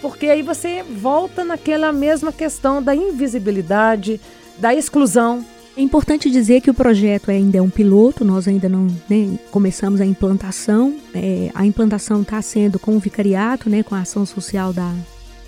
Porque 0.02 0.28
aí 0.28 0.42
você 0.42 0.84
volta 0.84 1.44
naquela 1.44 1.92
mesma 1.92 2.32
questão 2.32 2.82
da 2.82 2.96
invisibilidade, 2.96 4.22
da 4.58 4.74
exclusão. 4.74 5.46
É 5.76 5.82
importante 5.82 6.30
dizer 6.30 6.62
que 6.62 6.70
o 6.70 6.74
projeto 6.74 7.32
ainda 7.32 7.58
é 7.58 7.62
um 7.62 7.70
piloto, 7.70 8.24
nós 8.24 8.48
ainda 8.48 8.70
não 8.70 8.86
né, 9.10 9.40
começamos 9.50 10.00
a 10.00 10.06
implantação. 10.06 10.96
É, 11.16 11.50
a 11.56 11.66
implantação 11.66 12.22
está 12.22 12.40
sendo 12.44 12.78
com 12.78 12.96
o 12.96 13.00
vicariato, 13.00 13.72
né, 13.72 13.82
com 13.82 13.96
a 13.96 14.02
ação 14.02 14.24
social 14.24 14.72
da, 14.72 14.94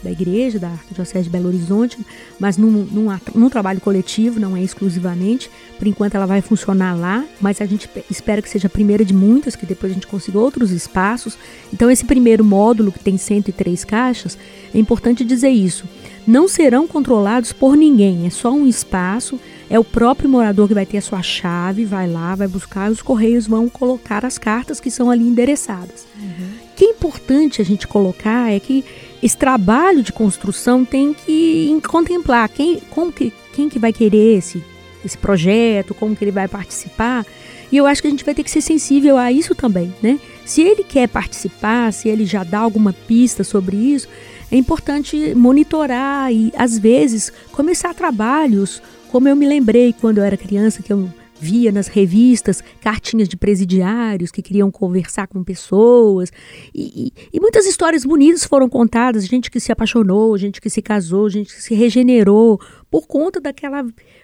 da 0.06 0.12
igreja, 0.12 0.58
da 0.58 0.70
Arquidiocese 0.70 1.26
de 1.26 1.30
Belo 1.30 1.48
Horizonte, 1.48 1.98
mas 2.40 2.58
num, 2.58 2.72
num, 2.72 3.20
num, 3.36 3.50
trabalho 3.50 3.80
coletivo, 3.80 4.40
não 4.40 4.58
é 4.58 4.64
exclusivamente. 4.64 5.50
Por 5.78 5.88
enquanto 5.88 6.16
ela 6.16 6.26
vai 6.26 6.42
funcionar 6.42 6.96
lá, 6.96 7.24
mas 7.40 7.62
a 7.62 7.66
gente 7.68 7.90
espera 8.10 8.42
que 8.42 8.50
seja 8.50 8.68
a 8.68 8.70
primeira 8.70 9.06
de 9.06 9.14
muitas, 9.14 9.56
que 9.56 9.66
depois 9.66 9.92
a 9.92 9.96
gente 9.96 10.08
consiga 10.08 10.40
outros 10.40 10.72
espaços. 10.72 11.38
Então 11.72 11.90
esse 11.90 12.04
primeiro 12.04 12.44
módulo, 12.44 12.92
que 12.92 13.00
tem 13.00 13.18
103 13.18 13.84
caixas, 13.84 14.38
é 14.74 14.80
importante 14.80 15.24
dizer 15.24 15.50
isso. 15.50 15.86
Não 16.26 16.48
serão 16.48 16.88
controlados 16.88 17.54
por 17.54 17.76
ninguém, 17.76 18.26
é 18.26 18.30
só 18.32 18.52
um 18.52 18.66
espaço, 18.68 19.40
é 19.70 19.80
o 19.80 19.84
próprio 19.84 20.30
morador 20.30 20.68
que 20.68 20.74
vai 20.74 20.86
ter 20.86 20.98
a 20.98 21.02
sua 21.02 21.22
chave, 21.22 21.86
vai 21.86 22.08
lá, 22.08 22.36
vai 22.36 22.48
buscar, 22.48 22.90
e 22.90 22.94
os 22.94 23.02
correios 23.02 23.48
vão 23.48 23.68
colocar 23.68 24.26
as 24.26 24.38
cartas 24.38 24.80
que 24.80 24.92
são 24.92 25.10
ali 25.10 25.28
endereçadas. 25.28 26.06
Uhum. 26.20 26.50
O 26.72 26.76
que 26.76 26.86
é 26.86 26.90
importante 26.90 27.62
a 27.62 27.66
gente 27.66 27.88
colocar 27.88 28.52
é 28.52 28.60
que 28.60 28.84
esse 29.24 29.38
trabalho 29.38 30.04
de 30.04 30.14
construção 30.14 30.86
tem 30.86 31.14
que 31.14 31.80
contemplar 31.88 32.48
quem, 32.50 32.80
como 32.92 33.12
que, 33.12 33.34
quem 33.54 33.70
que 33.70 33.80
vai 33.80 33.92
querer 33.92 34.38
esse, 34.38 34.64
esse 35.04 35.18
projeto, 35.18 35.94
como 35.94 36.16
que 36.16 36.24
ele 36.24 36.32
vai 36.32 36.48
participar. 36.48 37.26
E 37.72 37.78
eu 37.78 37.88
acho 37.88 38.02
que 38.02 38.08
a 38.08 38.12
gente 38.12 38.24
vai 38.24 38.36
ter 38.36 38.44
que 38.44 38.52
ser 38.52 38.62
sensível 38.62 39.18
a 39.18 39.32
isso 39.32 39.56
também, 39.56 39.94
né? 40.02 40.20
Se 40.46 40.62
ele 40.62 40.84
quer 40.84 41.10
participar, 41.10 41.92
se 41.92 42.08
ele 42.08 42.26
já 42.26 42.44
dá 42.44 42.60
alguma 42.60 42.94
pista 42.94 43.44
sobre 43.44 43.76
isso, 43.76 44.08
é 44.52 44.56
importante 44.56 45.34
monitorar 45.34 46.32
e, 46.32 46.54
às 46.56 46.78
vezes, 46.78 47.34
começar 47.52 47.96
trabalhos, 47.96 48.82
como 49.16 49.30
eu 49.30 49.36
me 49.38 49.48
lembrei 49.48 49.94
quando 49.94 50.18
eu 50.18 50.26
era 50.26 50.36
criança, 50.36 50.84
que 50.84 50.92
eu 50.92 51.10
via 51.40 51.72
nas 51.72 51.88
revistas 51.88 52.62
cartinhas 52.82 53.30
de 53.30 53.38
presidiários 53.38 54.30
que 54.30 54.42
queriam 54.42 54.70
conversar 54.70 55.26
com 55.26 55.42
pessoas. 55.42 56.34
E, 56.74 57.14
e, 57.32 57.40
muitas 57.40 57.66
histórias 57.66 58.04
bonitas 58.04 58.44
foram 58.44 58.68
contadas: 58.68 59.26
gente 59.26 59.50
que 59.50 59.58
se 59.58 59.72
apaixonou, 59.72 60.38
gente 60.38 60.60
que 60.60 60.70
se 60.70 60.82
casou, 60.82 61.30
gente 61.30 61.56
que 61.56 61.62
se 61.62 61.74
regenerou 61.74 62.60
por 62.92 63.08
conta 63.08 63.40
daquela, 63.40 63.84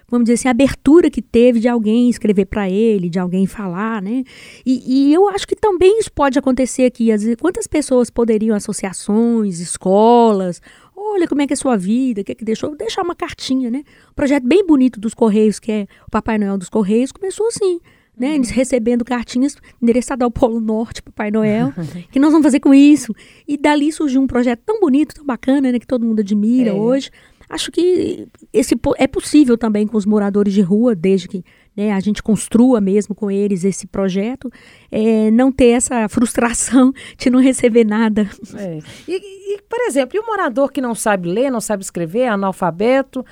vamos 0.09 0.25
dizer 0.25 0.33
assim, 0.33 0.49
abertura 0.49 1.09
que 1.09 1.21
teve 1.21 1.61
de 1.61 1.69
alguém 1.69 2.09
escrever 2.09 2.47
para 2.47 2.69
ele, 2.69 3.09
de 3.09 3.17
alguém 3.17 3.47
falar, 3.47 4.01
né? 4.01 4.25
E, 4.65 5.09
e, 5.09 5.13
eu 5.13 5.29
acho 5.29 5.47
que 5.47 5.55
também 5.55 5.99
isso 5.99 6.11
pode 6.11 6.37
acontecer 6.37 6.83
aqui. 6.83 7.07
Quantas 7.39 7.65
pessoas 7.65 8.09
poderiam, 8.09 8.57
associações, 8.57 9.61
escolas, 9.61 10.61
Olha 11.03 11.27
como 11.27 11.41
é 11.41 11.47
que 11.47 11.53
é 11.53 11.55
a 11.55 11.57
sua 11.57 11.75
vida, 11.75 12.21
o 12.21 12.23
que 12.23 12.31
é 12.31 12.35
que 12.35 12.45
deixou. 12.45 12.75
Deixar 12.75 13.01
uma 13.01 13.15
cartinha, 13.15 13.71
né? 13.71 13.83
Um 14.11 14.13
projeto 14.13 14.47
bem 14.47 14.65
bonito 14.65 14.99
dos 14.99 15.13
Correios, 15.13 15.59
que 15.59 15.71
é 15.71 15.87
o 16.07 16.11
Papai 16.11 16.37
Noel 16.37 16.57
dos 16.57 16.69
Correios, 16.69 17.11
começou 17.11 17.47
assim. 17.47 17.79
Né, 18.17 18.35
eles 18.35 18.49
uhum. 18.49 18.55
recebendo 18.55 19.05
cartinhas 19.05 19.55
endereçadas 19.81 20.23
ao 20.23 20.29
Polo 20.29 20.59
Norte, 20.59 21.01
Papai 21.01 21.31
Noel, 21.31 21.73
que 22.11 22.19
nós 22.19 22.31
vamos 22.31 22.45
fazer 22.45 22.59
com 22.59 22.71
isso. 22.71 23.15
E 23.47 23.57
dali 23.57 23.91
surgiu 23.91 24.21
um 24.21 24.27
projeto 24.27 24.61
tão 24.63 24.79
bonito, 24.79 25.15
tão 25.15 25.25
bacana, 25.25 25.71
né, 25.71 25.79
que 25.79 25.87
todo 25.87 26.05
mundo 26.05 26.19
admira 26.19 26.69
é. 26.69 26.73
hoje. 26.73 27.09
Acho 27.49 27.71
que 27.71 28.27
esse 28.53 28.75
é 28.97 29.07
possível 29.07 29.57
também 29.57 29.87
com 29.87 29.97
os 29.97 30.05
moradores 30.05 30.53
de 30.53 30.61
rua, 30.61 30.93
desde 30.93 31.27
que 31.27 31.43
né, 31.75 31.93
a 31.93 31.99
gente 31.99 32.21
construa 32.21 32.81
mesmo 32.81 33.15
com 33.15 33.31
eles 33.31 33.63
esse 33.63 33.87
projeto, 33.87 34.51
é, 34.91 35.31
não 35.31 35.51
ter 35.51 35.69
essa 35.69 36.07
frustração 36.09 36.93
de 37.17 37.29
não 37.29 37.39
receber 37.39 37.85
nada. 37.85 38.29
É. 38.55 38.79
E, 39.07 39.55
e, 39.55 39.61
por 39.69 39.79
exemplo, 39.81 40.17
e 40.17 40.19
o 40.19 40.25
morador 40.25 40.71
que 40.71 40.81
não 40.81 40.93
sabe 40.93 41.29
ler, 41.29 41.49
não 41.49 41.61
sabe 41.61 41.83
escrever, 41.83 42.21
é 42.21 42.27
analfabeto, 42.27 43.25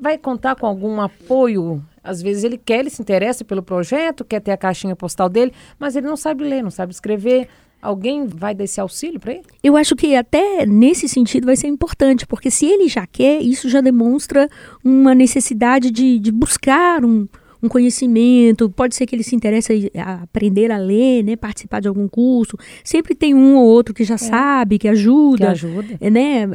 vai 0.00 0.16
contar 0.16 0.56
com 0.56 0.66
algum 0.66 1.00
apoio? 1.00 1.82
Às 2.02 2.20
vezes 2.20 2.44
ele 2.44 2.58
quer, 2.58 2.80
ele 2.80 2.90
se 2.90 3.00
interessa 3.00 3.44
pelo 3.44 3.62
projeto, 3.62 4.24
quer 4.24 4.40
ter 4.40 4.50
a 4.50 4.56
caixinha 4.56 4.96
postal 4.96 5.28
dele, 5.28 5.52
mas 5.78 5.94
ele 5.94 6.06
não 6.06 6.16
sabe 6.16 6.42
ler, 6.42 6.62
não 6.62 6.70
sabe 6.70 6.92
escrever. 6.92 7.48
Alguém 7.80 8.26
vai 8.26 8.54
dar 8.54 8.64
esse 8.64 8.80
auxílio 8.80 9.18
para 9.18 9.32
ele? 9.32 9.42
Eu 9.62 9.76
acho 9.76 9.96
que 9.96 10.14
até 10.14 10.64
nesse 10.64 11.08
sentido 11.08 11.46
vai 11.46 11.56
ser 11.56 11.66
importante, 11.66 12.24
porque 12.26 12.48
se 12.48 12.64
ele 12.64 12.88
já 12.88 13.06
quer, 13.06 13.40
isso 13.40 13.68
já 13.68 13.80
demonstra 13.80 14.48
uma 14.84 15.14
necessidade 15.14 15.90
de, 15.90 16.20
de 16.20 16.30
buscar 16.30 17.04
um, 17.04 17.26
um 17.62 17.68
conhecimento, 17.68 18.68
pode 18.68 18.96
ser 18.96 19.06
que 19.06 19.14
ele 19.14 19.22
se 19.22 19.36
interesse 19.36 19.90
a 19.96 20.22
aprender 20.22 20.72
a 20.72 20.78
ler, 20.78 21.22
né, 21.22 21.36
participar 21.36 21.80
de 21.80 21.88
algum 21.88 22.08
curso. 22.08 22.56
Sempre 22.82 23.14
tem 23.14 23.34
um 23.34 23.56
ou 23.56 23.64
outro 23.64 23.94
que 23.94 24.04
já 24.04 24.16
é. 24.16 24.18
sabe, 24.18 24.78
que 24.78 24.88
ajuda. 24.88 25.46
Que 25.46 25.52
ajuda. 25.52 26.10
Né, 26.10 26.46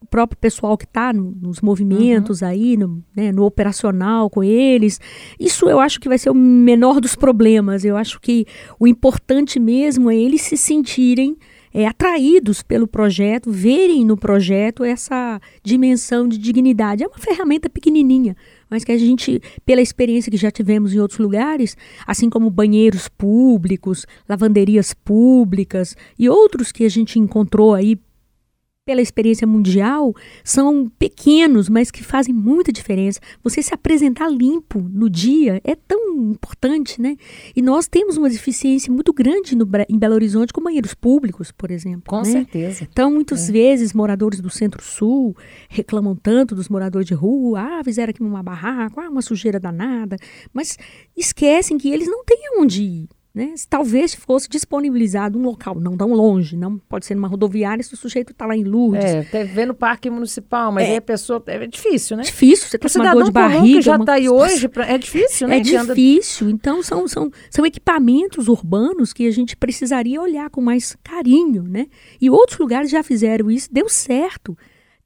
o 0.00 0.06
próprio 0.06 0.38
pessoal 0.38 0.76
que 0.76 0.84
está 0.84 1.12
nos 1.12 1.60
movimentos 1.60 2.42
uhum. 2.42 2.48
aí, 2.48 2.76
no, 2.76 3.02
né, 3.16 3.32
no 3.32 3.44
operacional 3.44 4.30
com 4.30 4.44
eles. 4.44 5.00
Isso 5.40 5.68
eu 5.68 5.80
acho 5.80 5.98
que 5.98 6.08
vai 6.08 6.18
ser 6.18 6.30
o 6.30 6.34
menor 6.34 7.00
dos 7.00 7.16
problemas. 7.16 7.84
Eu 7.84 7.96
acho 7.96 8.20
que 8.20 8.46
o 8.78 8.86
importante 8.86 9.58
mesmo 9.58 10.10
é 10.10 10.16
eles 10.16 10.42
se 10.42 10.56
sentirem 10.56 11.36
é, 11.74 11.86
atraídos 11.86 12.62
pelo 12.62 12.86
projeto, 12.86 13.50
verem 13.50 14.04
no 14.04 14.16
projeto 14.16 14.84
essa 14.84 15.40
dimensão 15.62 16.28
de 16.28 16.36
dignidade. 16.36 17.02
É 17.02 17.06
uma 17.06 17.18
ferramenta 17.18 17.70
pequenininha, 17.70 18.36
mas 18.72 18.84
que 18.84 18.90
a 18.90 18.96
gente, 18.96 19.38
pela 19.66 19.82
experiência 19.82 20.30
que 20.30 20.36
já 20.38 20.50
tivemos 20.50 20.94
em 20.94 20.98
outros 20.98 21.18
lugares, 21.18 21.76
assim 22.06 22.30
como 22.30 22.48
banheiros 22.48 23.06
públicos, 23.06 24.06
lavanderias 24.26 24.94
públicas 24.94 25.94
e 26.18 26.26
outros 26.26 26.72
que 26.72 26.86
a 26.86 26.88
gente 26.88 27.18
encontrou 27.18 27.74
aí 27.74 28.00
pela 28.84 29.00
experiência 29.00 29.46
mundial, 29.46 30.12
são 30.42 30.90
pequenos, 30.98 31.68
mas 31.68 31.90
que 31.90 32.02
fazem 32.02 32.34
muita 32.34 32.72
diferença. 32.72 33.20
Você 33.42 33.62
se 33.62 33.72
apresentar 33.72 34.28
limpo 34.28 34.80
no 34.80 35.08
dia 35.08 35.60
é 35.62 35.76
tão 35.76 36.32
importante, 36.32 37.00
né? 37.00 37.16
E 37.54 37.62
nós 37.62 37.86
temos 37.86 38.16
uma 38.16 38.28
deficiência 38.28 38.92
muito 38.92 39.12
grande 39.12 39.54
no, 39.54 39.68
em 39.88 39.98
Belo 39.98 40.14
Horizonte 40.14 40.52
com 40.52 40.60
banheiros 40.60 40.94
públicos, 40.94 41.52
por 41.52 41.70
exemplo. 41.70 42.02
Com 42.08 42.18
né? 42.18 42.24
certeza. 42.24 42.88
Então, 42.90 43.12
muitas 43.12 43.48
é. 43.48 43.52
vezes, 43.52 43.92
moradores 43.92 44.40
do 44.40 44.50
Centro-Sul 44.50 45.36
reclamam 45.68 46.16
tanto 46.16 46.54
dos 46.54 46.68
moradores 46.68 47.06
de 47.06 47.14
rua, 47.14 47.60
ah, 47.60 47.84
fizeram 47.84 48.10
aqui 48.10 48.20
uma 48.20 48.42
barraca, 48.42 49.00
ah, 49.00 49.08
uma 49.08 49.22
sujeira 49.22 49.60
danada, 49.60 50.16
mas 50.52 50.76
esquecem 51.16 51.78
que 51.78 51.88
eles 51.88 52.08
não 52.08 52.24
têm 52.24 52.58
onde 52.58 52.82
ir. 52.82 53.08
Né? 53.34 53.54
Se 53.56 53.66
talvez 53.66 54.14
fosse 54.14 54.46
disponibilizado 54.46 55.38
um 55.38 55.42
local 55.42 55.80
não 55.80 55.96
tão 55.96 56.12
longe, 56.12 56.54
não 56.54 56.76
pode 56.76 57.06
ser 57.06 57.14
numa 57.14 57.28
rodoviária 57.28 57.82
se 57.82 57.94
o 57.94 57.96
sujeito 57.96 58.32
está 58.32 58.44
lá 58.44 58.54
em 58.54 58.62
Lourdes. 58.62 59.06
É, 59.06 59.20
até 59.20 59.42
ver 59.42 59.66
no 59.66 59.72
parque 59.72 60.10
municipal, 60.10 60.70
mas 60.70 60.86
é, 60.86 60.90
aí 60.90 60.96
a 60.96 61.02
pessoa. 61.02 61.42
É 61.46 61.66
difícil, 61.66 62.18
né? 62.18 62.24
Difícil, 62.24 62.68
você 62.68 62.78
tem 62.78 62.90
uma 62.94 63.14
dor 63.14 63.24
de 63.24 63.30
barriga. 63.30 63.78
que 63.78 63.80
já 63.80 63.96
está 63.96 64.14
aí 64.14 64.28
hoje, 64.28 64.68
é 64.86 64.98
difícil, 64.98 65.48
né? 65.48 65.56
É 65.56 65.60
difícil. 65.60 66.50
Então, 66.50 66.82
são, 66.82 67.08
são, 67.08 67.30
são 67.50 67.64
equipamentos 67.64 68.48
urbanos 68.48 69.14
que 69.14 69.26
a 69.26 69.30
gente 69.30 69.56
precisaria 69.56 70.20
olhar 70.20 70.50
com 70.50 70.60
mais 70.60 70.94
carinho, 71.02 71.62
né? 71.62 71.86
E 72.20 72.28
outros 72.28 72.58
lugares 72.58 72.90
já 72.90 73.02
fizeram 73.02 73.50
isso, 73.50 73.72
deu 73.72 73.88
certo. 73.88 74.54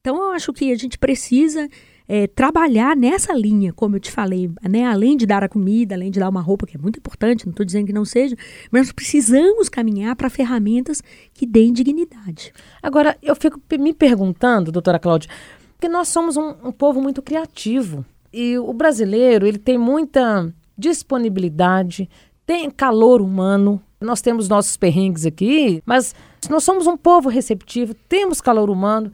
Então, 0.01 0.17
eu 0.17 0.31
acho 0.33 0.53
que 0.53 0.73
a 0.73 0.77
gente 0.77 0.99
precisa 0.99 1.69
é, 2.09 2.27
trabalhar 2.27 2.97
nessa 2.97 3.33
linha, 3.33 3.73
como 3.73 3.97
eu 3.97 4.01
te 4.01 4.11
falei, 4.11 4.51
né? 4.63 4.85
além 4.85 5.17
de 5.17 5.27
dar 5.27 5.43
a 5.43 5.49
comida, 5.49 5.95
além 5.95 6.11
de 6.11 6.21
dar 6.21 6.29
uma 6.29 6.41
roupa, 6.41 6.67
que 6.67 6.77
é 6.77 6.81
muito 6.81 6.99
importante, 6.99 7.47
não 7.47 7.51
estou 7.51 7.67
dizendo 7.67 7.87
que 7.87 7.93
não 7.93 8.05
seja, 8.05 8.37
mas 8.71 8.93
precisamos 8.93 9.69
caminhar 9.69 10.15
para 10.15 10.31
ferramentas 10.31 11.03
que 11.35 11.47
deem 11.47 11.73
dignidade. 11.73 12.53
Agora, 12.83 13.17
eu 13.23 13.35
fico 13.35 13.61
me 13.79 13.93
perguntando, 13.93 14.71
doutora 14.71 14.99
Cláudia, 14.99 15.31
porque 15.73 15.89
nós 15.89 16.09
somos 16.09 16.37
um, 16.37 16.55
um 16.65 16.73
povo 16.73 17.03
muito 17.03 17.21
criativo. 17.21 18.05
E 18.33 18.59
o 18.59 18.73
brasileiro, 18.73 19.47
ele 19.47 19.59
tem 19.59 19.79
muita 19.79 20.53
disponibilidade, 20.77 22.09
tem 22.47 22.71
calor 22.71 23.21
humano. 23.21 23.83
Nós 24.01 24.21
temos 24.21 24.49
nossos 24.49 24.77
perrengues 24.77 25.27
aqui, 25.27 25.83
mas 25.85 26.15
nós 26.49 26.63
somos 26.65 26.87
um 26.87 26.97
povo 26.97 27.29
receptivo, 27.29 27.95
temos 28.09 28.41
calor 28.41 28.71
humano 28.71 29.11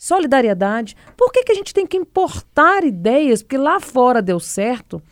solidariedade. 0.00 0.96
Por 1.14 1.30
que, 1.30 1.44
que 1.44 1.52
a 1.52 1.54
gente 1.54 1.74
tem 1.74 1.86
que 1.86 1.98
importar 1.98 2.82
ideias? 2.84 3.42
Porque 3.42 3.58
lá 3.58 3.78
fora 3.78 4.22
deu 4.22 4.40
certo. 4.40 5.02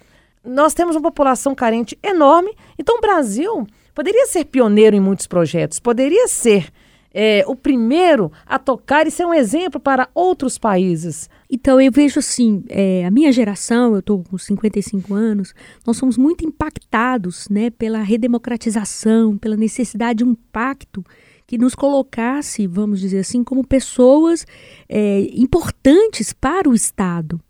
Nós 0.42 0.72
temos 0.72 0.96
uma 0.96 1.02
população 1.02 1.54
carente 1.54 1.98
enorme. 2.02 2.56
Então, 2.78 2.96
o 2.96 3.00
Brasil 3.00 3.66
poderia 3.94 4.24
ser 4.26 4.46
pioneiro 4.46 4.96
em 4.96 5.00
muitos 5.00 5.26
projetos, 5.26 5.78
poderia 5.78 6.26
ser 6.26 6.72
é, 7.12 7.44
o 7.46 7.54
primeiro 7.54 8.32
a 8.46 8.58
tocar 8.58 9.06
e 9.06 9.10
ser 9.10 9.26
um 9.26 9.34
exemplo 9.34 9.78
para 9.78 10.08
outros 10.14 10.56
países. 10.56 11.28
Então, 11.50 11.78
eu 11.78 11.92
vejo 11.92 12.20
assim, 12.20 12.64
é, 12.70 13.04
a 13.04 13.10
minha 13.10 13.30
geração, 13.30 13.92
eu 13.92 13.98
estou 13.98 14.24
com 14.24 14.38
55 14.38 15.12
anos, 15.12 15.54
nós 15.86 15.98
somos 15.98 16.16
muito 16.16 16.46
impactados 16.46 17.46
né, 17.50 17.68
pela 17.68 18.00
redemocratização, 18.00 19.36
pela 19.36 19.56
necessidade 19.56 20.18
de 20.18 20.24
um 20.24 20.34
pacto 20.34 21.04
que 21.48 21.56
nos 21.56 21.74
colocasse, 21.74 22.66
vamos 22.66 23.00
dizer 23.00 23.20
assim, 23.20 23.42
como 23.42 23.66
pessoas 23.66 24.46
é, 24.86 25.20
importantes 25.32 26.30
para 26.30 26.68
o 26.68 26.74
Estado. 26.74 27.40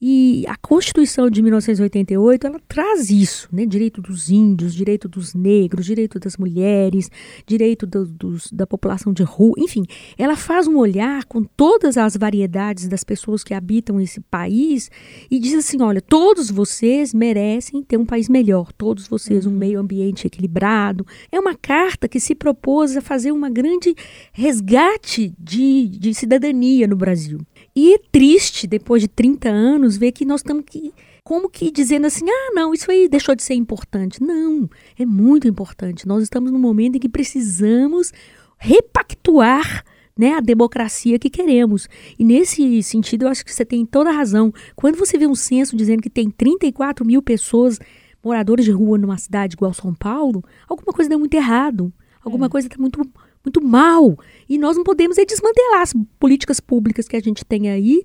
E 0.00 0.44
a 0.46 0.56
Constituição 0.56 1.28
de 1.28 1.42
1988, 1.42 2.46
ela 2.46 2.60
traz 2.68 3.10
isso, 3.10 3.48
né? 3.52 3.66
Direito 3.66 4.00
dos 4.00 4.30
índios, 4.30 4.74
direito 4.74 5.08
dos 5.08 5.34
negros, 5.34 5.86
direito 5.86 6.20
das 6.20 6.36
mulheres, 6.36 7.10
direito 7.46 7.84
do, 7.84 8.06
dos, 8.06 8.50
da 8.52 8.66
população 8.66 9.12
de 9.12 9.24
rua, 9.24 9.54
enfim, 9.58 9.84
ela 10.16 10.36
faz 10.36 10.68
um 10.68 10.76
olhar 10.76 11.24
com 11.24 11.42
todas 11.42 11.96
as 11.96 12.16
variedades 12.16 12.86
das 12.86 13.02
pessoas 13.02 13.42
que 13.42 13.52
habitam 13.52 14.00
esse 14.00 14.20
país 14.20 14.90
e 15.28 15.38
diz 15.40 15.54
assim, 15.54 15.82
olha, 15.82 16.00
todos 16.00 16.50
vocês 16.50 17.12
merecem 17.12 17.82
ter 17.82 17.96
um 17.96 18.06
país 18.06 18.28
melhor, 18.28 18.72
todos 18.72 19.08
vocês 19.08 19.46
um 19.46 19.50
uhum. 19.50 19.56
meio 19.56 19.80
ambiente 19.80 20.26
equilibrado. 20.26 21.06
É 21.32 21.40
uma 21.40 21.54
carta 21.54 22.08
que 22.08 22.20
se 22.20 22.34
propôs 22.34 22.96
a 22.96 23.00
fazer 23.00 23.32
uma 23.32 23.50
grande 23.50 23.94
resgate 24.32 25.34
de, 25.38 25.88
de 25.88 26.14
cidadania 26.14 26.86
no 26.86 26.96
Brasil. 26.96 27.40
E 27.78 27.94
é 27.94 27.98
triste, 28.10 28.66
depois 28.66 29.00
de 29.00 29.06
30 29.06 29.48
anos, 29.48 29.96
ver 29.96 30.10
que 30.10 30.24
nós 30.24 30.40
estamos 30.40 30.64
que, 30.66 30.92
como 31.22 31.48
que 31.48 31.70
dizendo 31.70 32.08
assim: 32.08 32.28
ah, 32.28 32.50
não, 32.52 32.74
isso 32.74 32.90
aí 32.90 33.08
deixou 33.08 33.36
de 33.36 33.42
ser 33.44 33.54
importante. 33.54 34.20
Não, 34.20 34.68
é 34.98 35.06
muito 35.06 35.46
importante. 35.46 36.04
Nós 36.04 36.24
estamos 36.24 36.50
num 36.50 36.58
momento 36.58 36.96
em 36.96 36.98
que 36.98 37.08
precisamos 37.08 38.12
repactuar 38.58 39.84
né, 40.16 40.32
a 40.32 40.40
democracia 40.40 41.20
que 41.20 41.30
queremos. 41.30 41.88
E 42.18 42.24
nesse 42.24 42.82
sentido, 42.82 43.26
eu 43.26 43.28
acho 43.28 43.44
que 43.44 43.54
você 43.54 43.64
tem 43.64 43.86
toda 43.86 44.10
a 44.10 44.12
razão. 44.12 44.52
Quando 44.74 44.96
você 44.96 45.16
vê 45.16 45.28
um 45.28 45.36
censo 45.36 45.76
dizendo 45.76 46.02
que 46.02 46.10
tem 46.10 46.28
34 46.28 47.06
mil 47.06 47.22
pessoas 47.22 47.78
moradores 48.24 48.64
de 48.64 48.72
rua 48.72 48.98
numa 48.98 49.18
cidade 49.18 49.54
igual 49.54 49.72
São 49.72 49.94
Paulo, 49.94 50.42
alguma 50.68 50.92
coisa 50.92 51.08
deu 51.08 51.20
muito 51.20 51.34
errado. 51.34 51.92
Alguma 52.24 52.46
é. 52.46 52.48
coisa 52.48 52.66
está 52.66 52.76
muito 52.76 53.08
muito 53.48 53.64
mal. 53.64 54.16
E 54.48 54.58
nós 54.58 54.76
não 54.76 54.84
podemos 54.84 55.18
é 55.18 55.24
desmantelar 55.24 55.82
as 55.82 55.94
políticas 56.20 56.60
públicas 56.60 57.08
que 57.08 57.16
a 57.16 57.20
gente 57.20 57.44
tem 57.44 57.68
aí 57.70 58.04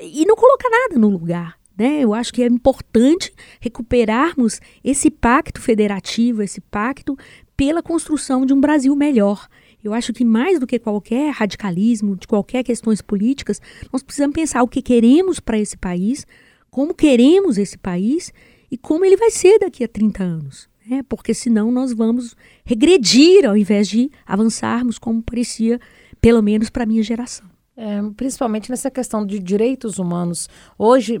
e 0.00 0.24
não 0.24 0.36
colocar 0.36 0.70
nada 0.70 0.98
no 0.98 1.08
lugar. 1.08 1.58
Né? 1.76 2.00
Eu 2.00 2.14
acho 2.14 2.32
que 2.32 2.42
é 2.42 2.46
importante 2.46 3.32
recuperarmos 3.60 4.60
esse 4.82 5.10
pacto 5.10 5.60
federativo, 5.60 6.42
esse 6.42 6.60
pacto 6.60 7.16
pela 7.56 7.82
construção 7.82 8.46
de 8.46 8.54
um 8.54 8.60
Brasil 8.60 8.94
melhor. 8.94 9.48
Eu 9.82 9.92
acho 9.92 10.12
que 10.12 10.24
mais 10.24 10.58
do 10.58 10.66
que 10.66 10.78
qualquer 10.78 11.30
radicalismo, 11.30 12.16
de 12.16 12.26
qualquer 12.26 12.62
questões 12.62 13.02
políticas, 13.02 13.60
nós 13.92 14.02
precisamos 14.02 14.34
pensar 14.34 14.62
o 14.62 14.68
que 14.68 14.80
queremos 14.80 15.40
para 15.40 15.58
esse 15.58 15.76
país, 15.76 16.26
como 16.70 16.94
queremos 16.94 17.58
esse 17.58 17.76
país 17.76 18.32
e 18.70 18.78
como 18.78 19.04
ele 19.04 19.16
vai 19.16 19.30
ser 19.30 19.58
daqui 19.58 19.84
a 19.84 19.88
30 19.88 20.22
anos 20.22 20.73
né? 20.86 21.02
porque 21.08 21.34
senão 21.34 21.70
nós 21.70 21.92
vamos 21.92 22.36
regredir 22.64 23.48
ao 23.48 23.56
invés 23.56 23.88
de 23.88 24.10
avançarmos 24.26 24.98
como 24.98 25.22
parecia, 25.22 25.80
pelo 26.20 26.42
menos 26.42 26.70
para 26.70 26.84
a 26.84 26.86
minha 26.86 27.02
geração. 27.02 27.46
É, 27.76 28.00
principalmente 28.16 28.70
nessa 28.70 28.90
questão 28.90 29.26
de 29.26 29.38
direitos 29.40 29.98
humanos. 29.98 30.48
Hoje, 30.78 31.18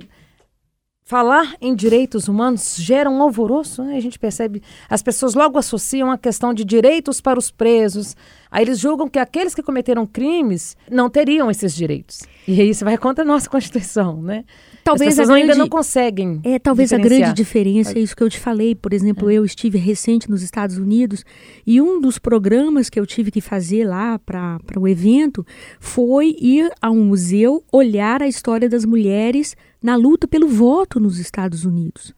falar 1.04 1.56
em 1.60 1.74
direitos 1.74 2.28
humanos 2.28 2.76
gera 2.76 3.10
um 3.10 3.20
alvoroço, 3.22 3.82
né? 3.82 3.96
A 3.96 4.00
gente 4.00 4.18
percebe, 4.18 4.62
as 4.88 5.02
pessoas 5.02 5.34
logo 5.34 5.58
associam 5.58 6.10
a 6.10 6.18
questão 6.18 6.54
de 6.54 6.64
direitos 6.64 7.20
para 7.20 7.38
os 7.38 7.50
presos. 7.50 8.16
Aí 8.50 8.64
eles 8.64 8.78
julgam 8.78 9.08
que 9.08 9.18
aqueles 9.18 9.54
que 9.54 9.62
cometeram 9.62 10.06
crimes 10.06 10.76
não 10.90 11.10
teriam 11.10 11.50
esses 11.50 11.74
direitos. 11.74 12.22
E 12.46 12.62
isso 12.62 12.84
vai 12.84 12.96
contra 12.96 13.24
a 13.24 13.26
nossa 13.26 13.48
Constituição, 13.50 14.22
né? 14.22 14.44
Talvez 14.84 15.18
As 15.18 15.26
grande, 15.26 15.42
ainda 15.42 15.54
não 15.54 15.68
conseguem. 15.68 16.40
É, 16.44 16.58
talvez 16.58 16.92
a 16.92 16.98
grande 16.98 17.32
diferença 17.32 17.98
é 17.98 18.02
isso 18.02 18.14
que 18.14 18.22
eu 18.22 18.28
te 18.28 18.38
falei. 18.38 18.74
Por 18.74 18.92
exemplo, 18.92 19.30
é. 19.30 19.34
eu 19.34 19.44
estive 19.44 19.78
recente 19.78 20.30
nos 20.30 20.42
Estados 20.42 20.76
Unidos 20.76 21.24
e 21.66 21.80
um 21.80 22.00
dos 22.00 22.18
programas 22.18 22.90
que 22.90 23.00
eu 23.00 23.06
tive 23.06 23.30
que 23.30 23.40
fazer 23.40 23.84
lá 23.84 24.18
para 24.18 24.60
o 24.76 24.86
evento 24.86 25.44
foi 25.80 26.36
ir 26.38 26.70
a 26.80 26.90
um 26.90 27.04
museu 27.04 27.64
olhar 27.72 28.22
a 28.22 28.28
história 28.28 28.68
das 28.68 28.84
mulheres 28.84 29.56
na 29.82 29.96
luta 29.96 30.28
pelo 30.28 30.46
voto 30.46 31.00
nos 31.00 31.18
Estados 31.18 31.64
Unidos. 31.64 32.14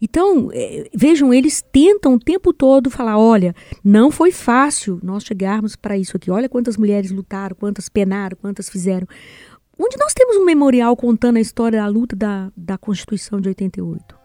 Então, 0.00 0.48
é, 0.52 0.88
vejam, 0.94 1.34
eles 1.34 1.62
tentam 1.72 2.14
o 2.14 2.18
tempo 2.18 2.52
todo 2.52 2.90
falar: 2.90 3.18
olha, 3.18 3.54
não 3.82 4.10
foi 4.10 4.30
fácil 4.30 5.00
nós 5.02 5.24
chegarmos 5.24 5.74
para 5.74 5.98
isso 5.98 6.16
aqui. 6.16 6.30
Olha 6.30 6.48
quantas 6.48 6.76
mulheres 6.76 7.10
lutaram, 7.10 7.56
quantas 7.58 7.88
penaram, 7.88 8.36
quantas 8.40 8.68
fizeram. 8.68 9.06
Onde 9.78 9.96
nós 9.96 10.12
temos 10.12 10.36
um 10.36 10.44
memorial 10.44 10.96
contando 10.96 11.36
a 11.36 11.40
história 11.40 11.80
da 11.80 11.86
luta 11.86 12.16
da, 12.16 12.50
da 12.56 12.76
Constituição 12.76 13.40
de 13.40 13.48
88? 13.48 14.18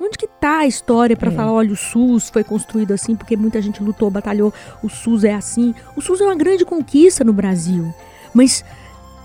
Onde 0.00 0.16
que 0.16 0.24
está 0.24 0.58
a 0.58 0.66
história 0.66 1.16
para 1.16 1.30
é. 1.30 1.34
falar, 1.34 1.52
olha, 1.52 1.72
o 1.72 1.76
SUS 1.76 2.30
foi 2.30 2.42
construído 2.42 2.92
assim 2.92 3.14
porque 3.14 3.36
muita 3.36 3.60
gente 3.60 3.82
lutou, 3.82 4.10
batalhou, 4.10 4.52
o 4.82 4.88
SUS 4.88 5.24
é 5.24 5.34
assim. 5.34 5.74
O 5.96 6.00
SUS 6.00 6.20
é 6.20 6.24
uma 6.24 6.36
grande 6.36 6.64
conquista 6.64 7.22
no 7.22 7.32
Brasil. 7.32 7.92
Mas 8.32 8.64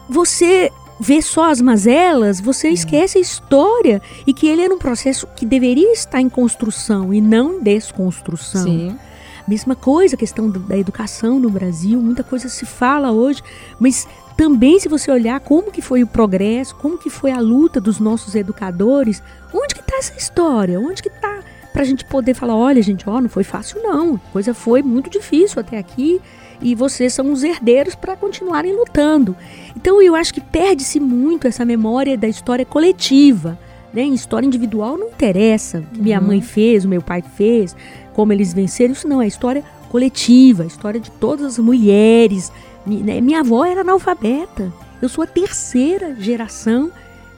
você 0.10 0.72
vê 1.00 1.22
só 1.22 1.50
as 1.50 1.62
mazelas, 1.62 2.42
você 2.42 2.68
é. 2.68 2.72
esquece 2.72 3.18
a 3.18 3.22
história 3.22 4.02
e 4.26 4.34
que 4.34 4.48
ele 4.48 4.64
era 4.64 4.74
um 4.74 4.80
processo 4.80 5.28
que 5.28 5.46
deveria 5.46 5.94
estar 5.94 6.20
em 6.20 6.30
construção 6.30 7.14
e 7.14 7.22
não 7.22 7.60
em 7.60 7.64
desconstrução. 7.64 8.64
Sim. 8.64 8.98
Mesma 9.48 9.76
coisa, 9.76 10.16
a 10.16 10.18
questão 10.18 10.50
da 10.50 10.78
educação 10.78 11.40
no 11.40 11.50
Brasil, 11.50 12.02
muita 12.02 12.24
coisa 12.24 12.50
se 12.50 12.66
fala 12.66 13.12
hoje, 13.12 13.44
mas 13.80 14.08
também 14.36 14.80
se 14.80 14.90
você 14.90 15.12
olhar 15.12 15.40
como 15.40 15.72
que 15.72 15.82
foi 15.82 16.04
o 16.04 16.08
progresso, 16.08 16.76
como 16.76 16.98
que 16.98 17.10
foi 17.10 17.32
a 17.32 17.40
luta 17.40 17.80
dos 17.80 18.00
nossos 18.00 18.36
educadores, 18.36 19.22
onde 19.54 19.76
que 19.76 19.82
está 19.82 19.98
essa 19.98 20.18
história? 20.18 20.80
Onde 20.80 21.02
que 21.02 21.10
está 21.10 21.40
para 21.72 21.82
a 21.82 21.86
gente 21.86 22.06
poder 22.06 22.34
falar, 22.34 22.56
olha 22.56 22.82
gente, 22.82 23.08
ó, 23.10 23.20
não 23.20 23.28
foi 23.28 23.44
fácil 23.44 23.84
não, 23.84 24.16
a 24.16 24.32
coisa 24.32 24.54
foi 24.54 24.82
muito 24.82 25.10
difícil 25.10 25.60
até 25.60 25.78
aqui 25.78 26.22
e 26.62 26.74
vocês 26.74 27.14
são 27.14 27.32
os 27.32 27.44
herdeiros 27.44 27.96
para 27.96 28.16
continuarem 28.16 28.74
lutando. 28.74 29.36
Então 29.76 30.02
eu 30.02 30.16
acho 30.16 30.34
que 30.34 30.40
perde-se 30.40 31.00
muito 31.00 31.48
essa 31.48 31.66
memória 31.66 32.18
da 32.18 32.28
história 32.28 32.66
coletiva. 32.66 33.60
Né? 33.94 34.04
História 34.04 34.46
individual 34.46 34.98
não 34.98 35.08
interessa 35.08 35.80
o 35.80 35.84
que 35.84 36.02
minha 36.02 36.20
uhum. 36.20 36.28
mãe 36.28 36.42
fez, 36.42 36.86
o 36.86 36.90
meu 36.90 37.02
pai 37.02 37.22
fez, 37.22 37.76
como 38.16 38.34
eles 38.34 38.54
venceram. 38.54 38.94
Isso 38.94 39.08
não 39.08 39.22
é 39.22 39.28
história 39.28 39.64
coletiva, 39.90 40.64
a 40.64 40.68
história 40.68 41.00
de 41.00 41.12
todas 41.12 41.46
as 41.46 41.60
mulheres, 41.60 42.52
né, 42.86 43.22
minha 43.22 43.42
avó 43.42 43.66
era 43.66 43.82
analfabeta. 43.82 44.72
Eu 45.02 45.10
sou 45.10 45.24
a 45.24 45.28
terceira 45.28 46.16
geração 46.16 46.92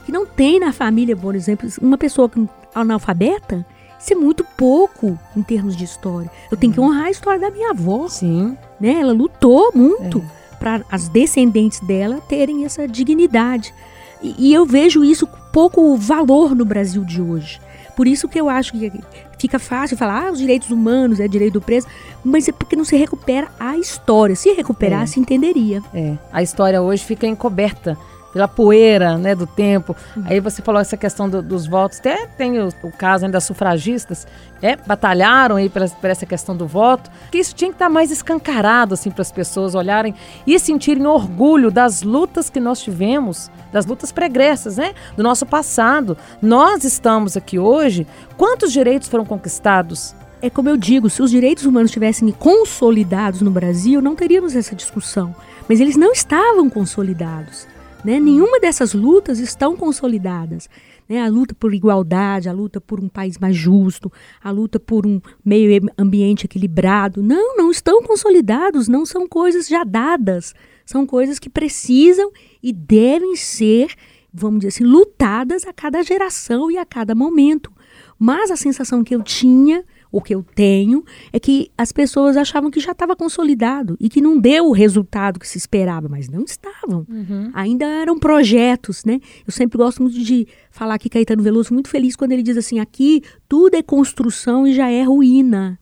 que 0.06 0.12
não 0.12 0.26
tem 0.26 0.60
na 0.60 0.72
família, 0.72 1.16
por 1.16 1.36
exemplo, 1.36 1.70
uma 1.82 1.98
pessoa 1.98 2.32
analfabeta. 2.74 3.66
Isso 4.00 4.14
é 4.14 4.16
muito 4.16 4.46
pouco 4.56 5.20
em 5.36 5.42
termos 5.42 5.76
de 5.76 5.84
história. 5.84 6.32
Eu 6.52 6.58
tenho 6.58 6.72
que 6.72 6.80
uhum. 6.80 6.88
honrar 6.88 7.06
a 7.06 7.12
história 7.12 7.40
da 7.40 7.50
minha 7.50 7.72
avó. 7.72 8.08
Sim. 8.08 8.58
Né? 8.80 9.02
Ela 9.02 9.12
lutou 9.12 9.72
muito 9.74 10.20
é. 10.20 10.56
para 10.56 10.82
as 10.90 11.10
descendentes 11.10 11.80
dela 11.80 12.22
terem 12.30 12.64
essa 12.64 12.88
dignidade. 12.88 13.74
E, 14.22 14.50
e 14.50 14.54
eu 14.54 14.66
vejo 14.66 15.04
isso 15.04 15.26
com 15.26 15.38
pouco 15.52 15.98
valor 15.98 16.56
no 16.56 16.64
Brasil 16.64 17.04
de 17.04 17.22
hoje. 17.22 17.60
Por 17.96 18.08
isso 18.08 18.28
que 18.30 18.40
eu 18.40 18.48
acho 18.48 18.74
que 18.74 18.92
fica 19.38 19.60
fácil 19.60 19.98
falar, 19.98 20.28
ah, 20.28 20.32
os 20.32 20.40
direitos 20.40 20.70
humanos, 20.70 21.20
é 21.20 21.28
direito 21.28 21.54
do 21.54 21.62
preso, 21.62 21.88
mas 22.24 22.48
é 22.48 22.52
porque 22.52 22.76
não 22.76 22.84
se 22.84 22.96
recupera 22.96 23.48
a 23.60 23.78
história. 23.78 24.36
Se 24.36 24.52
recuperasse, 24.52 25.20
é. 25.20 25.22
entenderia. 25.22 25.82
É. 25.94 26.18
A 26.32 26.42
história 26.42 26.82
hoje 26.82 27.04
fica 27.04 27.28
encoberta 27.28 27.98
pela 28.38 28.48
poeira 28.48 29.18
né, 29.18 29.34
do 29.34 29.48
tempo. 29.48 29.96
Uhum. 30.16 30.24
Aí 30.28 30.40
você 30.40 30.62
falou 30.62 30.80
essa 30.80 30.96
questão 30.96 31.28
do, 31.28 31.42
dos 31.42 31.66
votos, 31.66 31.98
até 31.98 32.28
tem 32.28 32.60
o, 32.60 32.70
o 32.84 32.92
caso 32.92 33.26
ainda 33.26 33.38
das 33.38 33.46
sufragistas, 33.46 34.28
é, 34.62 34.76
batalharam 34.76 35.56
aí 35.56 35.70
por, 35.70 35.90
por 35.90 36.10
essa 36.10 36.26
questão 36.26 36.56
do 36.56 36.68
voto, 36.68 37.10
que 37.32 37.40
isso 37.40 37.56
tinha 37.56 37.72
que 37.72 37.76
estar 37.76 37.90
mais 37.90 38.12
escancarado 38.12 38.94
assim, 38.94 39.10
para 39.10 39.24
as 39.24 39.32
pessoas 39.32 39.74
olharem 39.74 40.14
e 40.46 40.60
sentirem 40.60 41.08
orgulho 41.08 41.72
das 41.72 42.04
lutas 42.04 42.48
que 42.48 42.60
nós 42.60 42.80
tivemos, 42.80 43.50
das 43.74 43.88
lutas 43.88 44.12
pregressas, 44.12 44.78
né, 44.78 44.94
do 45.16 45.24
nosso 45.24 45.46
passado. 45.46 46.16
Nós 46.40 46.84
estamos 46.84 47.36
aqui 47.36 47.58
hoje, 47.58 48.06
quantos 48.38 48.72
direitos 48.72 49.08
foram 49.08 49.26
conquistados? 49.26 50.16
É 50.40 50.52
como 50.52 50.70
eu 50.70 50.78
digo, 50.78 51.10
se 51.10 51.24
os 51.24 51.32
direitos 51.32 51.66
humanos 51.66 51.90
tivessem 51.90 52.32
consolidados 52.32 53.42
no 53.42 53.50
Brasil, 53.50 54.00
não 54.00 54.16
teríamos 54.16 54.56
essa 54.56 54.76
discussão. 54.76 55.36
Mas 55.68 55.80
eles 55.80 55.98
não 55.98 56.12
estavam 56.12 56.70
consolidados. 56.70 57.68
Né? 58.08 58.22
Nenhuma 58.22 58.58
dessas 58.58 58.94
lutas 58.94 59.38
estão 59.38 59.76
consolidadas. 59.76 60.70
Né? 61.10 61.22
A 61.22 61.28
luta 61.28 61.54
por 61.54 61.74
igualdade, 61.74 62.48
a 62.48 62.54
luta 62.54 62.80
por 62.80 63.02
um 63.02 63.10
país 63.10 63.38
mais 63.38 63.54
justo, 63.54 64.10
a 64.42 64.50
luta 64.50 64.80
por 64.80 65.06
um 65.06 65.20
meio 65.44 65.86
ambiente 65.98 66.46
equilibrado. 66.46 67.22
Não, 67.22 67.58
não 67.58 67.70
estão 67.70 68.02
consolidados, 68.02 68.88
não 68.88 69.06
são 69.06 69.28
coisas 69.28 69.68
já 69.68 69.84
dadas. 69.84 70.56
São 70.86 71.06
coisas 71.06 71.38
que 71.38 71.50
precisam 71.50 72.32
e 72.64 72.72
devem 72.72 73.36
ser, 73.36 73.94
vamos 74.34 74.60
dizer 74.60 74.70
assim, 74.70 74.86
lutadas 74.86 75.68
a 75.68 75.74
cada 75.74 76.02
geração 76.02 76.72
e 76.72 76.78
a 76.78 76.86
cada 76.86 77.14
momento. 77.14 77.74
Mas 78.18 78.52
a 78.52 78.56
sensação 78.56 79.04
que 79.04 79.16
eu 79.16 79.22
tinha 79.22 79.84
o 80.12 80.22
que 80.22 80.34
eu 80.34 80.44
tenho 80.56 81.04
é 81.32 81.40
que 81.40 81.72
as 81.78 81.92
pessoas 81.92 82.38
achavam 82.38 82.72
que 82.72 82.80
já 82.80 82.92
estava 82.92 83.16
consolidado 83.16 83.98
e 84.00 84.10
que 84.10 84.22
não 84.22 84.40
deu 84.40 84.68
o 84.68 84.72
resultado 84.72 85.40
que 85.40 85.48
se 85.48 85.58
esperava, 85.58 86.08
mas 86.08 86.30
não 86.30 86.44
estavam. 86.44 87.06
Uhum. 87.10 87.52
Ainda 87.54 87.86
eram 87.86 88.18
projetos, 88.18 89.04
né? 89.06 89.20
Eu 89.46 89.52
sempre 89.52 89.78
gosto 89.78 90.02
muito 90.02 90.18
de 90.20 90.48
falar 90.72 90.96
aqui 90.96 91.10
Caetano 91.10 91.44
Veloso, 91.44 91.74
muito 91.74 91.90
feliz 91.90 92.16
quando 92.16 92.32
ele 92.32 92.44
diz 92.44 92.58
assim: 92.58 92.80
aqui 92.80 93.22
tudo 93.48 93.76
é 93.76 93.84
construção 93.84 94.66
e 94.68 94.74
já 94.74 94.90
é 94.90 95.04
ruína. 95.04 95.80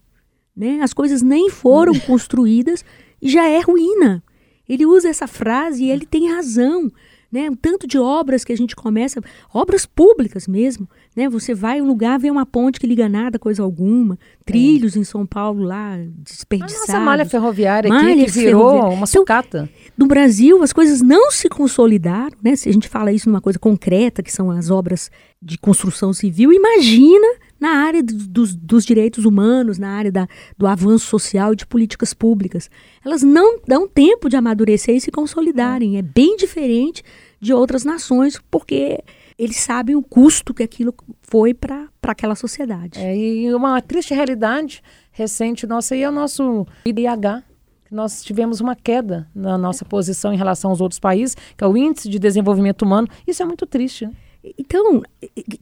Né? 0.55 0.79
As 0.81 0.93
coisas 0.93 1.21
nem 1.21 1.49
foram 1.49 1.97
construídas 2.01 2.83
e 3.21 3.29
já 3.29 3.47
é 3.47 3.59
ruína. 3.59 4.23
Ele 4.67 4.85
usa 4.85 5.09
essa 5.09 5.27
frase 5.27 5.83
e 5.83 5.91
ele 5.91 6.05
tem 6.05 6.31
razão 6.31 6.91
né? 7.31 7.49
Um 7.49 7.55
tanto 7.55 7.87
de 7.87 7.97
obras 7.97 8.43
que 8.43 8.53
a 8.53 8.57
gente 8.57 8.75
começa, 8.75 9.21
obras 9.53 9.85
públicas 9.85 10.47
mesmo, 10.47 10.89
né? 11.15 11.29
Você 11.29 11.53
vai 11.53 11.81
um 11.81 11.87
lugar, 11.87 12.19
vê 12.19 12.29
uma 12.29 12.45
ponte 12.45 12.79
que 12.79 12.87
liga 12.87 13.07
nada, 13.09 13.39
coisa 13.39 13.63
alguma, 13.63 14.17
trilhos 14.45 14.95
é. 14.95 14.99
em 14.99 15.03
São 15.03 15.25
Paulo 15.25 15.63
lá, 15.63 15.97
desperdiçados. 16.17 16.89
A 16.89 16.93
nossa 16.93 17.05
malha 17.05 17.25
ferroviária 17.25 17.89
malha 17.89 18.13
aqui, 18.13 18.25
que 18.25 18.31
virou 18.31 18.61
ferroviária. 18.61 18.87
uma 18.87 18.95
então, 18.95 19.05
sucata. 19.05 19.69
Então, 19.71 19.95
no 19.97 20.07
Brasil, 20.07 20.61
as 20.63 20.73
coisas 20.73 21.01
não 21.01 21.31
se 21.31 21.49
consolidaram, 21.49 22.37
né? 22.43 22.55
Se 22.55 22.69
a 22.69 22.73
gente 22.73 22.87
fala 22.87 23.11
isso 23.11 23.29
numa 23.29 23.41
coisa 23.41 23.59
concreta, 23.59 24.21
que 24.21 24.31
são 24.31 24.51
as 24.51 24.69
obras 24.69 25.09
de 25.41 25.57
construção 25.57 26.13
civil, 26.13 26.51
imagina 26.51 27.27
na 27.59 27.69
área 27.69 28.03
dos, 28.03 28.55
dos, 28.55 28.85
direitos 28.85 29.25
humanos, 29.25 29.77
na 29.77 29.89
área 29.89 30.11
da, 30.11 30.27
do 30.57 30.67
avanço 30.67 31.05
social 31.05 31.53
e 31.53 31.55
de 31.55 31.65
políticas 31.65 32.13
públicas. 32.13 32.69
Elas 33.03 33.23
não 33.23 33.59
dão 33.67 33.87
tempo 33.87 34.29
de 34.29 34.35
amadurecer 34.35 34.95
e 34.95 35.01
se 35.01 35.11
consolidarem. 35.11 35.97
É 35.97 36.01
bem 36.01 36.35
diferente 36.35 37.03
de 37.39 37.53
outras 37.53 37.83
nações, 37.83 38.39
porque 38.51 39.03
eles 39.37 39.57
sabem 39.57 39.95
o 39.95 40.01
custo 40.01 40.53
que 40.53 40.63
aquilo 40.63 40.93
foi 41.21 41.53
para 41.53 41.89
aquela 42.03 42.35
sociedade. 42.35 42.99
É, 42.99 43.15
e 43.15 43.53
uma 43.53 43.81
triste 43.81 44.13
realidade 44.13 44.81
recente 45.11 45.65
nossa 45.67 45.93
aí 45.93 46.03
é 46.03 46.09
o 46.09 46.11
nosso 46.11 46.65
IDH. 46.85 47.43
Nós 47.91 48.23
tivemos 48.23 48.59
uma 48.59 48.75
queda 48.75 49.29
na 49.33 49.57
nossa 49.57 49.85
posição 49.85 50.33
em 50.33 50.37
relação 50.37 50.71
aos 50.71 50.81
outros 50.81 50.99
países, 50.99 51.35
que 51.55 51.63
é 51.63 51.67
o 51.67 51.77
Índice 51.77 52.09
de 52.09 52.17
Desenvolvimento 52.17 52.81
Humano. 52.81 53.07
Isso 53.27 53.43
é 53.43 53.45
muito 53.45 53.65
triste. 53.65 54.05
Né? 54.05 54.13
Então, 54.57 55.01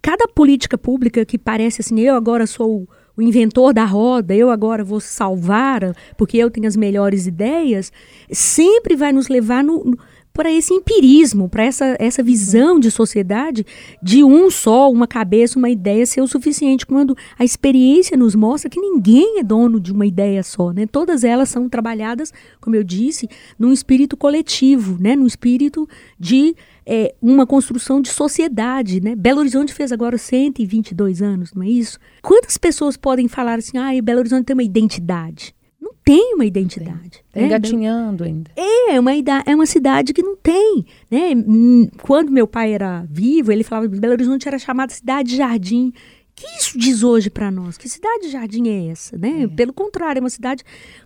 cada 0.01 0.27
política 0.27 0.77
pública 0.77 1.25
que 1.25 1.37
parece 1.37 1.81
assim, 1.81 1.99
eu 1.99 2.15
agora 2.15 2.45
sou 2.45 2.87
o 3.15 3.21
inventor 3.21 3.73
da 3.73 3.85
roda, 3.85 4.33
eu 4.33 4.49
agora 4.49 4.83
vou 4.83 4.99
salvar, 4.99 5.95
porque 6.17 6.37
eu 6.37 6.49
tenho 6.49 6.67
as 6.67 6.75
melhores 6.75 7.27
ideias, 7.27 7.91
sempre 8.31 8.95
vai 8.95 9.13
nos 9.13 9.27
levar 9.27 9.63
no, 9.63 9.95
para 10.33 10.51
esse 10.51 10.73
empirismo, 10.73 11.47
para 11.47 11.63
essa, 11.63 11.95
essa 11.99 12.23
visão 12.23 12.79
de 12.79 12.89
sociedade 12.89 13.63
de 14.01 14.23
um 14.23 14.49
só, 14.49 14.91
uma 14.91 15.07
cabeça, 15.07 15.59
uma 15.59 15.69
ideia 15.69 16.05
ser 16.07 16.21
o 16.21 16.27
suficiente, 16.27 16.87
quando 16.87 17.15
a 17.37 17.43
experiência 17.45 18.17
nos 18.17 18.33
mostra 18.33 18.69
que 18.69 18.79
ninguém 18.79 19.39
é 19.39 19.43
dono 19.43 19.79
de 19.79 19.91
uma 19.91 20.07
ideia 20.07 20.41
só, 20.41 20.71
né? 20.71 20.87
Todas 20.87 21.23
elas 21.23 21.49
são 21.49 21.69
trabalhadas, 21.69 22.33
como 22.59 22.75
eu 22.75 22.83
disse, 22.83 23.29
num 23.59 23.71
espírito 23.71 24.17
coletivo, 24.17 24.97
né? 24.99 25.15
Num 25.15 25.27
espírito 25.27 25.87
de 26.19 26.55
é, 26.83 27.13
uma 27.21 27.45
construção 27.45 28.01
de 28.01 28.09
sociedade, 28.09 28.99
né? 28.99 29.15
Belo 29.15 29.39
Horizonte 29.39 29.71
fez 29.71 29.91
agora 29.91 30.17
122 30.17 31.21
anos, 31.21 31.53
não 31.53 31.61
é 31.61 31.69
isso? 31.69 31.99
Quantas 32.23 32.57
pessoas 32.57 32.97
podem 32.97 33.27
falar 33.27 33.59
assim, 33.59 33.77
ah, 33.77 33.91
Belo 34.01 34.19
Horizonte 34.19 34.45
tem 34.45 34.55
uma 34.55 34.63
identidade? 34.63 35.53
Tem 36.03 36.33
uma 36.35 36.45
identidade. 36.45 37.23
Tem, 37.31 37.43
né? 37.43 37.47
engatinhando 37.47 38.23
ainda. 38.23 38.51
É, 38.55 38.99
uma, 38.99 39.11
é 39.45 39.55
uma 39.55 39.65
cidade 39.65 40.13
que 40.13 40.21
não 40.21 40.35
tem. 40.35 40.85
Né? 41.09 41.33
Hum, 41.35 41.87
quando 42.01 42.31
meu 42.31 42.45
pai 42.45 42.73
era 42.73 43.05
vivo, 43.09 43.51
ele 43.51 43.63
falava 43.63 43.87
que 43.87 43.99
Belo 43.99 44.13
Horizonte 44.13 44.47
era 44.47 44.59
chamada 44.59 44.93
Cidade 44.93 45.35
Jardim. 45.35 45.93
que 46.35 46.45
isso 46.59 46.77
diz 46.77 47.03
hoje 47.03 47.29
para 47.29 47.49
nós? 47.49 47.77
Que 47.77 47.87
cidade 47.87 48.29
jardim 48.29 48.67
é 48.67 48.91
essa? 48.91 49.17
Né? 49.17 49.43
É. 49.43 49.47
Pelo 49.47 49.71
contrário, 49.71 50.19
é 50.19 50.21
uma 50.21 50.29
cidade 50.29 50.63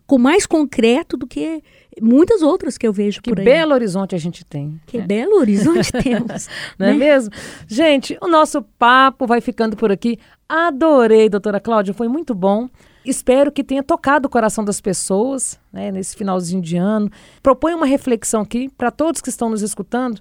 com 0.07 0.17
mais 0.17 0.45
concreto 0.45 1.15
do 1.15 1.27
que 1.27 1.61
muitas 2.01 2.41
outras 2.41 2.77
que 2.77 2.87
eu 2.87 2.93
vejo 2.93 3.21
que 3.21 3.29
por 3.29 3.39
aí. 3.39 3.45
Que 3.45 3.51
Belo 3.51 3.73
Horizonte 3.73 4.15
a 4.15 4.17
gente 4.17 4.43
tem. 4.43 4.79
Que 4.87 4.97
né? 4.97 5.05
Belo 5.05 5.35
Horizonte 5.35 5.91
temos. 6.01 6.47
Não 6.79 6.87
é 6.87 6.89
né? 6.89 6.95
é 6.95 6.97
mesmo? 6.97 7.31
Gente, 7.67 8.17
o 8.19 8.27
nosso 8.27 8.63
papo 8.79 9.27
vai 9.27 9.41
ficando 9.41 9.75
por 9.75 9.91
aqui. 9.91 10.17
Adorei, 10.49 11.29
doutora 11.29 11.59
Cláudia, 11.59 11.93
foi 11.93 12.07
muito 12.07 12.33
bom. 12.33 12.67
Espero 13.09 13.53
que 13.53 13.63
tenha 13.63 13.81
tocado 13.81 14.27
o 14.27 14.29
coração 14.29 14.65
das 14.65 14.81
pessoas 14.81 15.57
né, 15.71 15.91
nesse 15.93 16.13
finalzinho 16.13 16.61
de 16.61 16.75
ano. 16.75 17.09
Proponho 17.41 17.77
uma 17.77 17.85
reflexão 17.85 18.41
aqui 18.41 18.67
para 18.77 18.91
todos 18.91 19.21
que 19.21 19.29
estão 19.29 19.49
nos 19.49 19.61
escutando, 19.61 20.19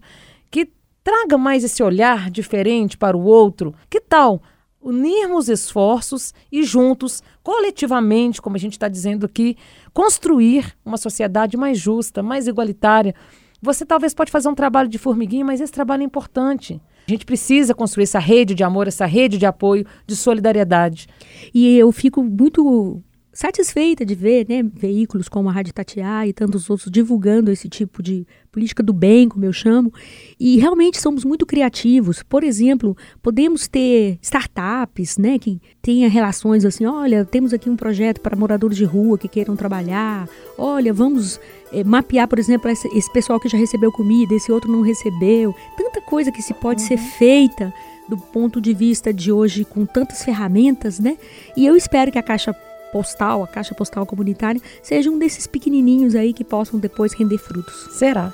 que 0.52 0.70
traga 1.02 1.36
mais 1.36 1.64
esse 1.64 1.82
olhar 1.82 2.30
diferente 2.30 2.96
para 2.96 3.16
o 3.16 3.24
outro. 3.24 3.74
Que 3.90 4.00
tal 4.00 4.40
unirmos 4.80 5.48
esforços 5.48 6.32
e 6.52 6.62
juntos, 6.62 7.20
coletivamente, 7.42 8.40
como 8.40 8.54
a 8.54 8.58
gente 8.58 8.74
está 8.74 8.86
dizendo 8.86 9.26
aqui, 9.26 9.56
construir 9.92 10.76
uma 10.84 10.96
sociedade 10.96 11.56
mais 11.56 11.76
justa, 11.76 12.22
mais 12.22 12.46
igualitária? 12.46 13.16
Você 13.60 13.84
talvez 13.84 14.14
pode 14.14 14.30
fazer 14.30 14.48
um 14.48 14.54
trabalho 14.54 14.88
de 14.88 14.96
formiguinha, 14.96 15.44
mas 15.44 15.60
esse 15.60 15.72
trabalho 15.72 16.02
é 16.02 16.06
importante. 16.06 16.80
A 17.06 17.10
gente 17.10 17.24
precisa 17.24 17.74
construir 17.74 18.04
essa 18.04 18.18
rede 18.18 18.54
de 18.54 18.64
amor, 18.64 18.88
essa 18.88 19.06
rede 19.06 19.38
de 19.38 19.46
apoio, 19.46 19.86
de 20.06 20.16
solidariedade. 20.16 21.06
E 21.54 21.78
eu 21.78 21.92
fico 21.92 22.22
muito 22.22 23.00
satisfeita 23.36 24.04
de 24.04 24.14
ver 24.14 24.46
né, 24.48 24.62
veículos 24.62 25.28
como 25.28 25.50
a 25.50 25.52
Rádio 25.52 25.74
Tatiá 25.74 26.26
e 26.26 26.32
tantos 26.32 26.70
outros 26.70 26.90
divulgando 26.90 27.50
esse 27.50 27.68
tipo 27.68 28.02
de 28.02 28.26
política 28.50 28.82
do 28.82 28.94
bem, 28.94 29.28
como 29.28 29.44
eu 29.44 29.52
chamo, 29.52 29.92
e 30.40 30.56
realmente 30.56 30.98
somos 30.98 31.22
muito 31.22 31.44
criativos. 31.44 32.22
Por 32.22 32.42
exemplo, 32.42 32.96
podemos 33.22 33.68
ter 33.68 34.18
startups 34.22 35.18
né, 35.18 35.38
que 35.38 35.60
tenha 35.82 36.08
relações 36.08 36.64
assim, 36.64 36.86
olha, 36.86 37.26
temos 37.26 37.52
aqui 37.52 37.68
um 37.68 37.76
projeto 37.76 38.22
para 38.22 38.34
moradores 38.34 38.78
de 38.78 38.84
rua 38.84 39.18
que 39.18 39.28
queiram 39.28 39.54
trabalhar, 39.54 40.26
olha, 40.56 40.90
vamos 40.94 41.38
é, 41.70 41.84
mapear, 41.84 42.26
por 42.26 42.38
exemplo, 42.38 42.70
esse, 42.70 42.88
esse, 42.96 43.12
pessoal 43.12 43.38
que 43.38 43.50
já 43.50 43.58
recebeu 43.58 43.92
comida, 43.92 44.34
esse 44.34 44.50
outro 44.50 44.72
não 44.72 44.80
recebeu. 44.80 45.54
Tanta 45.76 46.00
coisa 46.00 46.32
que 46.32 46.40
se 46.40 46.54
pode 46.54 46.80
uhum. 46.80 46.88
ser 46.88 46.96
feita 46.96 47.70
do 48.08 48.16
ponto 48.16 48.62
de 48.62 48.72
vista 48.72 49.12
de 49.12 49.30
hoje 49.30 49.64
com 49.64 49.84
tantas 49.84 50.24
ferramentas, 50.24 50.98
né? 50.98 51.18
E 51.56 51.66
eu 51.66 51.76
espero 51.76 52.10
que 52.10 52.18
a 52.18 52.22
Caixa 52.22 52.56
postal, 52.96 53.42
a 53.42 53.46
caixa 53.46 53.74
postal 53.74 54.06
comunitária, 54.06 54.60
seja 54.82 55.10
um 55.10 55.18
desses 55.18 55.46
pequenininhos 55.46 56.14
aí 56.14 56.32
que 56.32 56.42
possam 56.42 56.80
depois 56.80 57.12
render 57.12 57.36
frutos. 57.36 57.88
Será. 57.90 58.32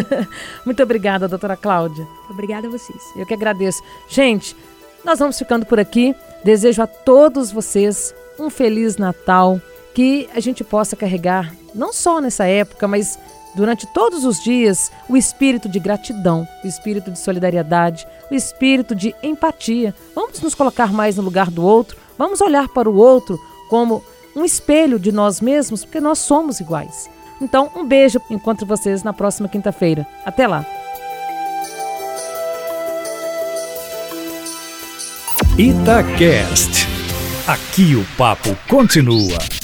Muito 0.66 0.82
obrigada, 0.82 1.26
doutora 1.26 1.56
Cláudia. 1.56 2.06
Obrigada 2.28 2.68
a 2.68 2.70
vocês. 2.70 3.02
Eu 3.16 3.24
que 3.24 3.32
agradeço. 3.32 3.82
Gente, 4.06 4.54
nós 5.02 5.18
vamos 5.18 5.38
ficando 5.38 5.64
por 5.64 5.80
aqui. 5.80 6.14
Desejo 6.44 6.82
a 6.82 6.86
todos 6.86 7.50
vocês 7.50 8.14
um 8.38 8.50
feliz 8.50 8.98
Natal, 8.98 9.58
que 9.94 10.28
a 10.34 10.40
gente 10.40 10.62
possa 10.62 10.94
carregar, 10.94 11.54
não 11.74 11.90
só 11.90 12.20
nessa 12.20 12.44
época, 12.44 12.86
mas 12.86 13.18
durante 13.54 13.86
todos 13.86 14.22
os 14.22 14.42
dias, 14.44 14.92
o 15.08 15.16
espírito 15.16 15.66
de 15.66 15.78
gratidão, 15.78 16.46
o 16.62 16.66
espírito 16.66 17.10
de 17.10 17.18
solidariedade, 17.18 18.06
o 18.30 18.34
espírito 18.34 18.94
de 18.94 19.14
empatia. 19.22 19.94
Vamos 20.14 20.42
nos 20.42 20.54
colocar 20.54 20.92
mais 20.92 21.16
no 21.16 21.22
lugar 21.22 21.50
do 21.50 21.64
outro, 21.64 21.96
vamos 22.18 22.42
olhar 22.42 22.68
para 22.68 22.90
o 22.90 22.96
outro 22.96 23.40
como 23.74 24.04
um 24.36 24.44
espelho 24.44 25.00
de 25.00 25.10
nós 25.10 25.40
mesmos, 25.40 25.84
porque 25.84 25.98
nós 25.98 26.20
somos 26.20 26.60
iguais. 26.60 27.10
Então, 27.40 27.68
um 27.74 27.84
beijo, 27.84 28.20
encontro 28.30 28.64
vocês 28.64 29.02
na 29.02 29.12
próxima 29.12 29.48
quinta-feira. 29.48 30.06
Até 30.24 30.46
lá. 30.46 30.64
Itacast. 35.58 36.86
Aqui 37.48 37.96
o 37.96 38.04
papo 38.16 38.56
continua. 38.68 39.63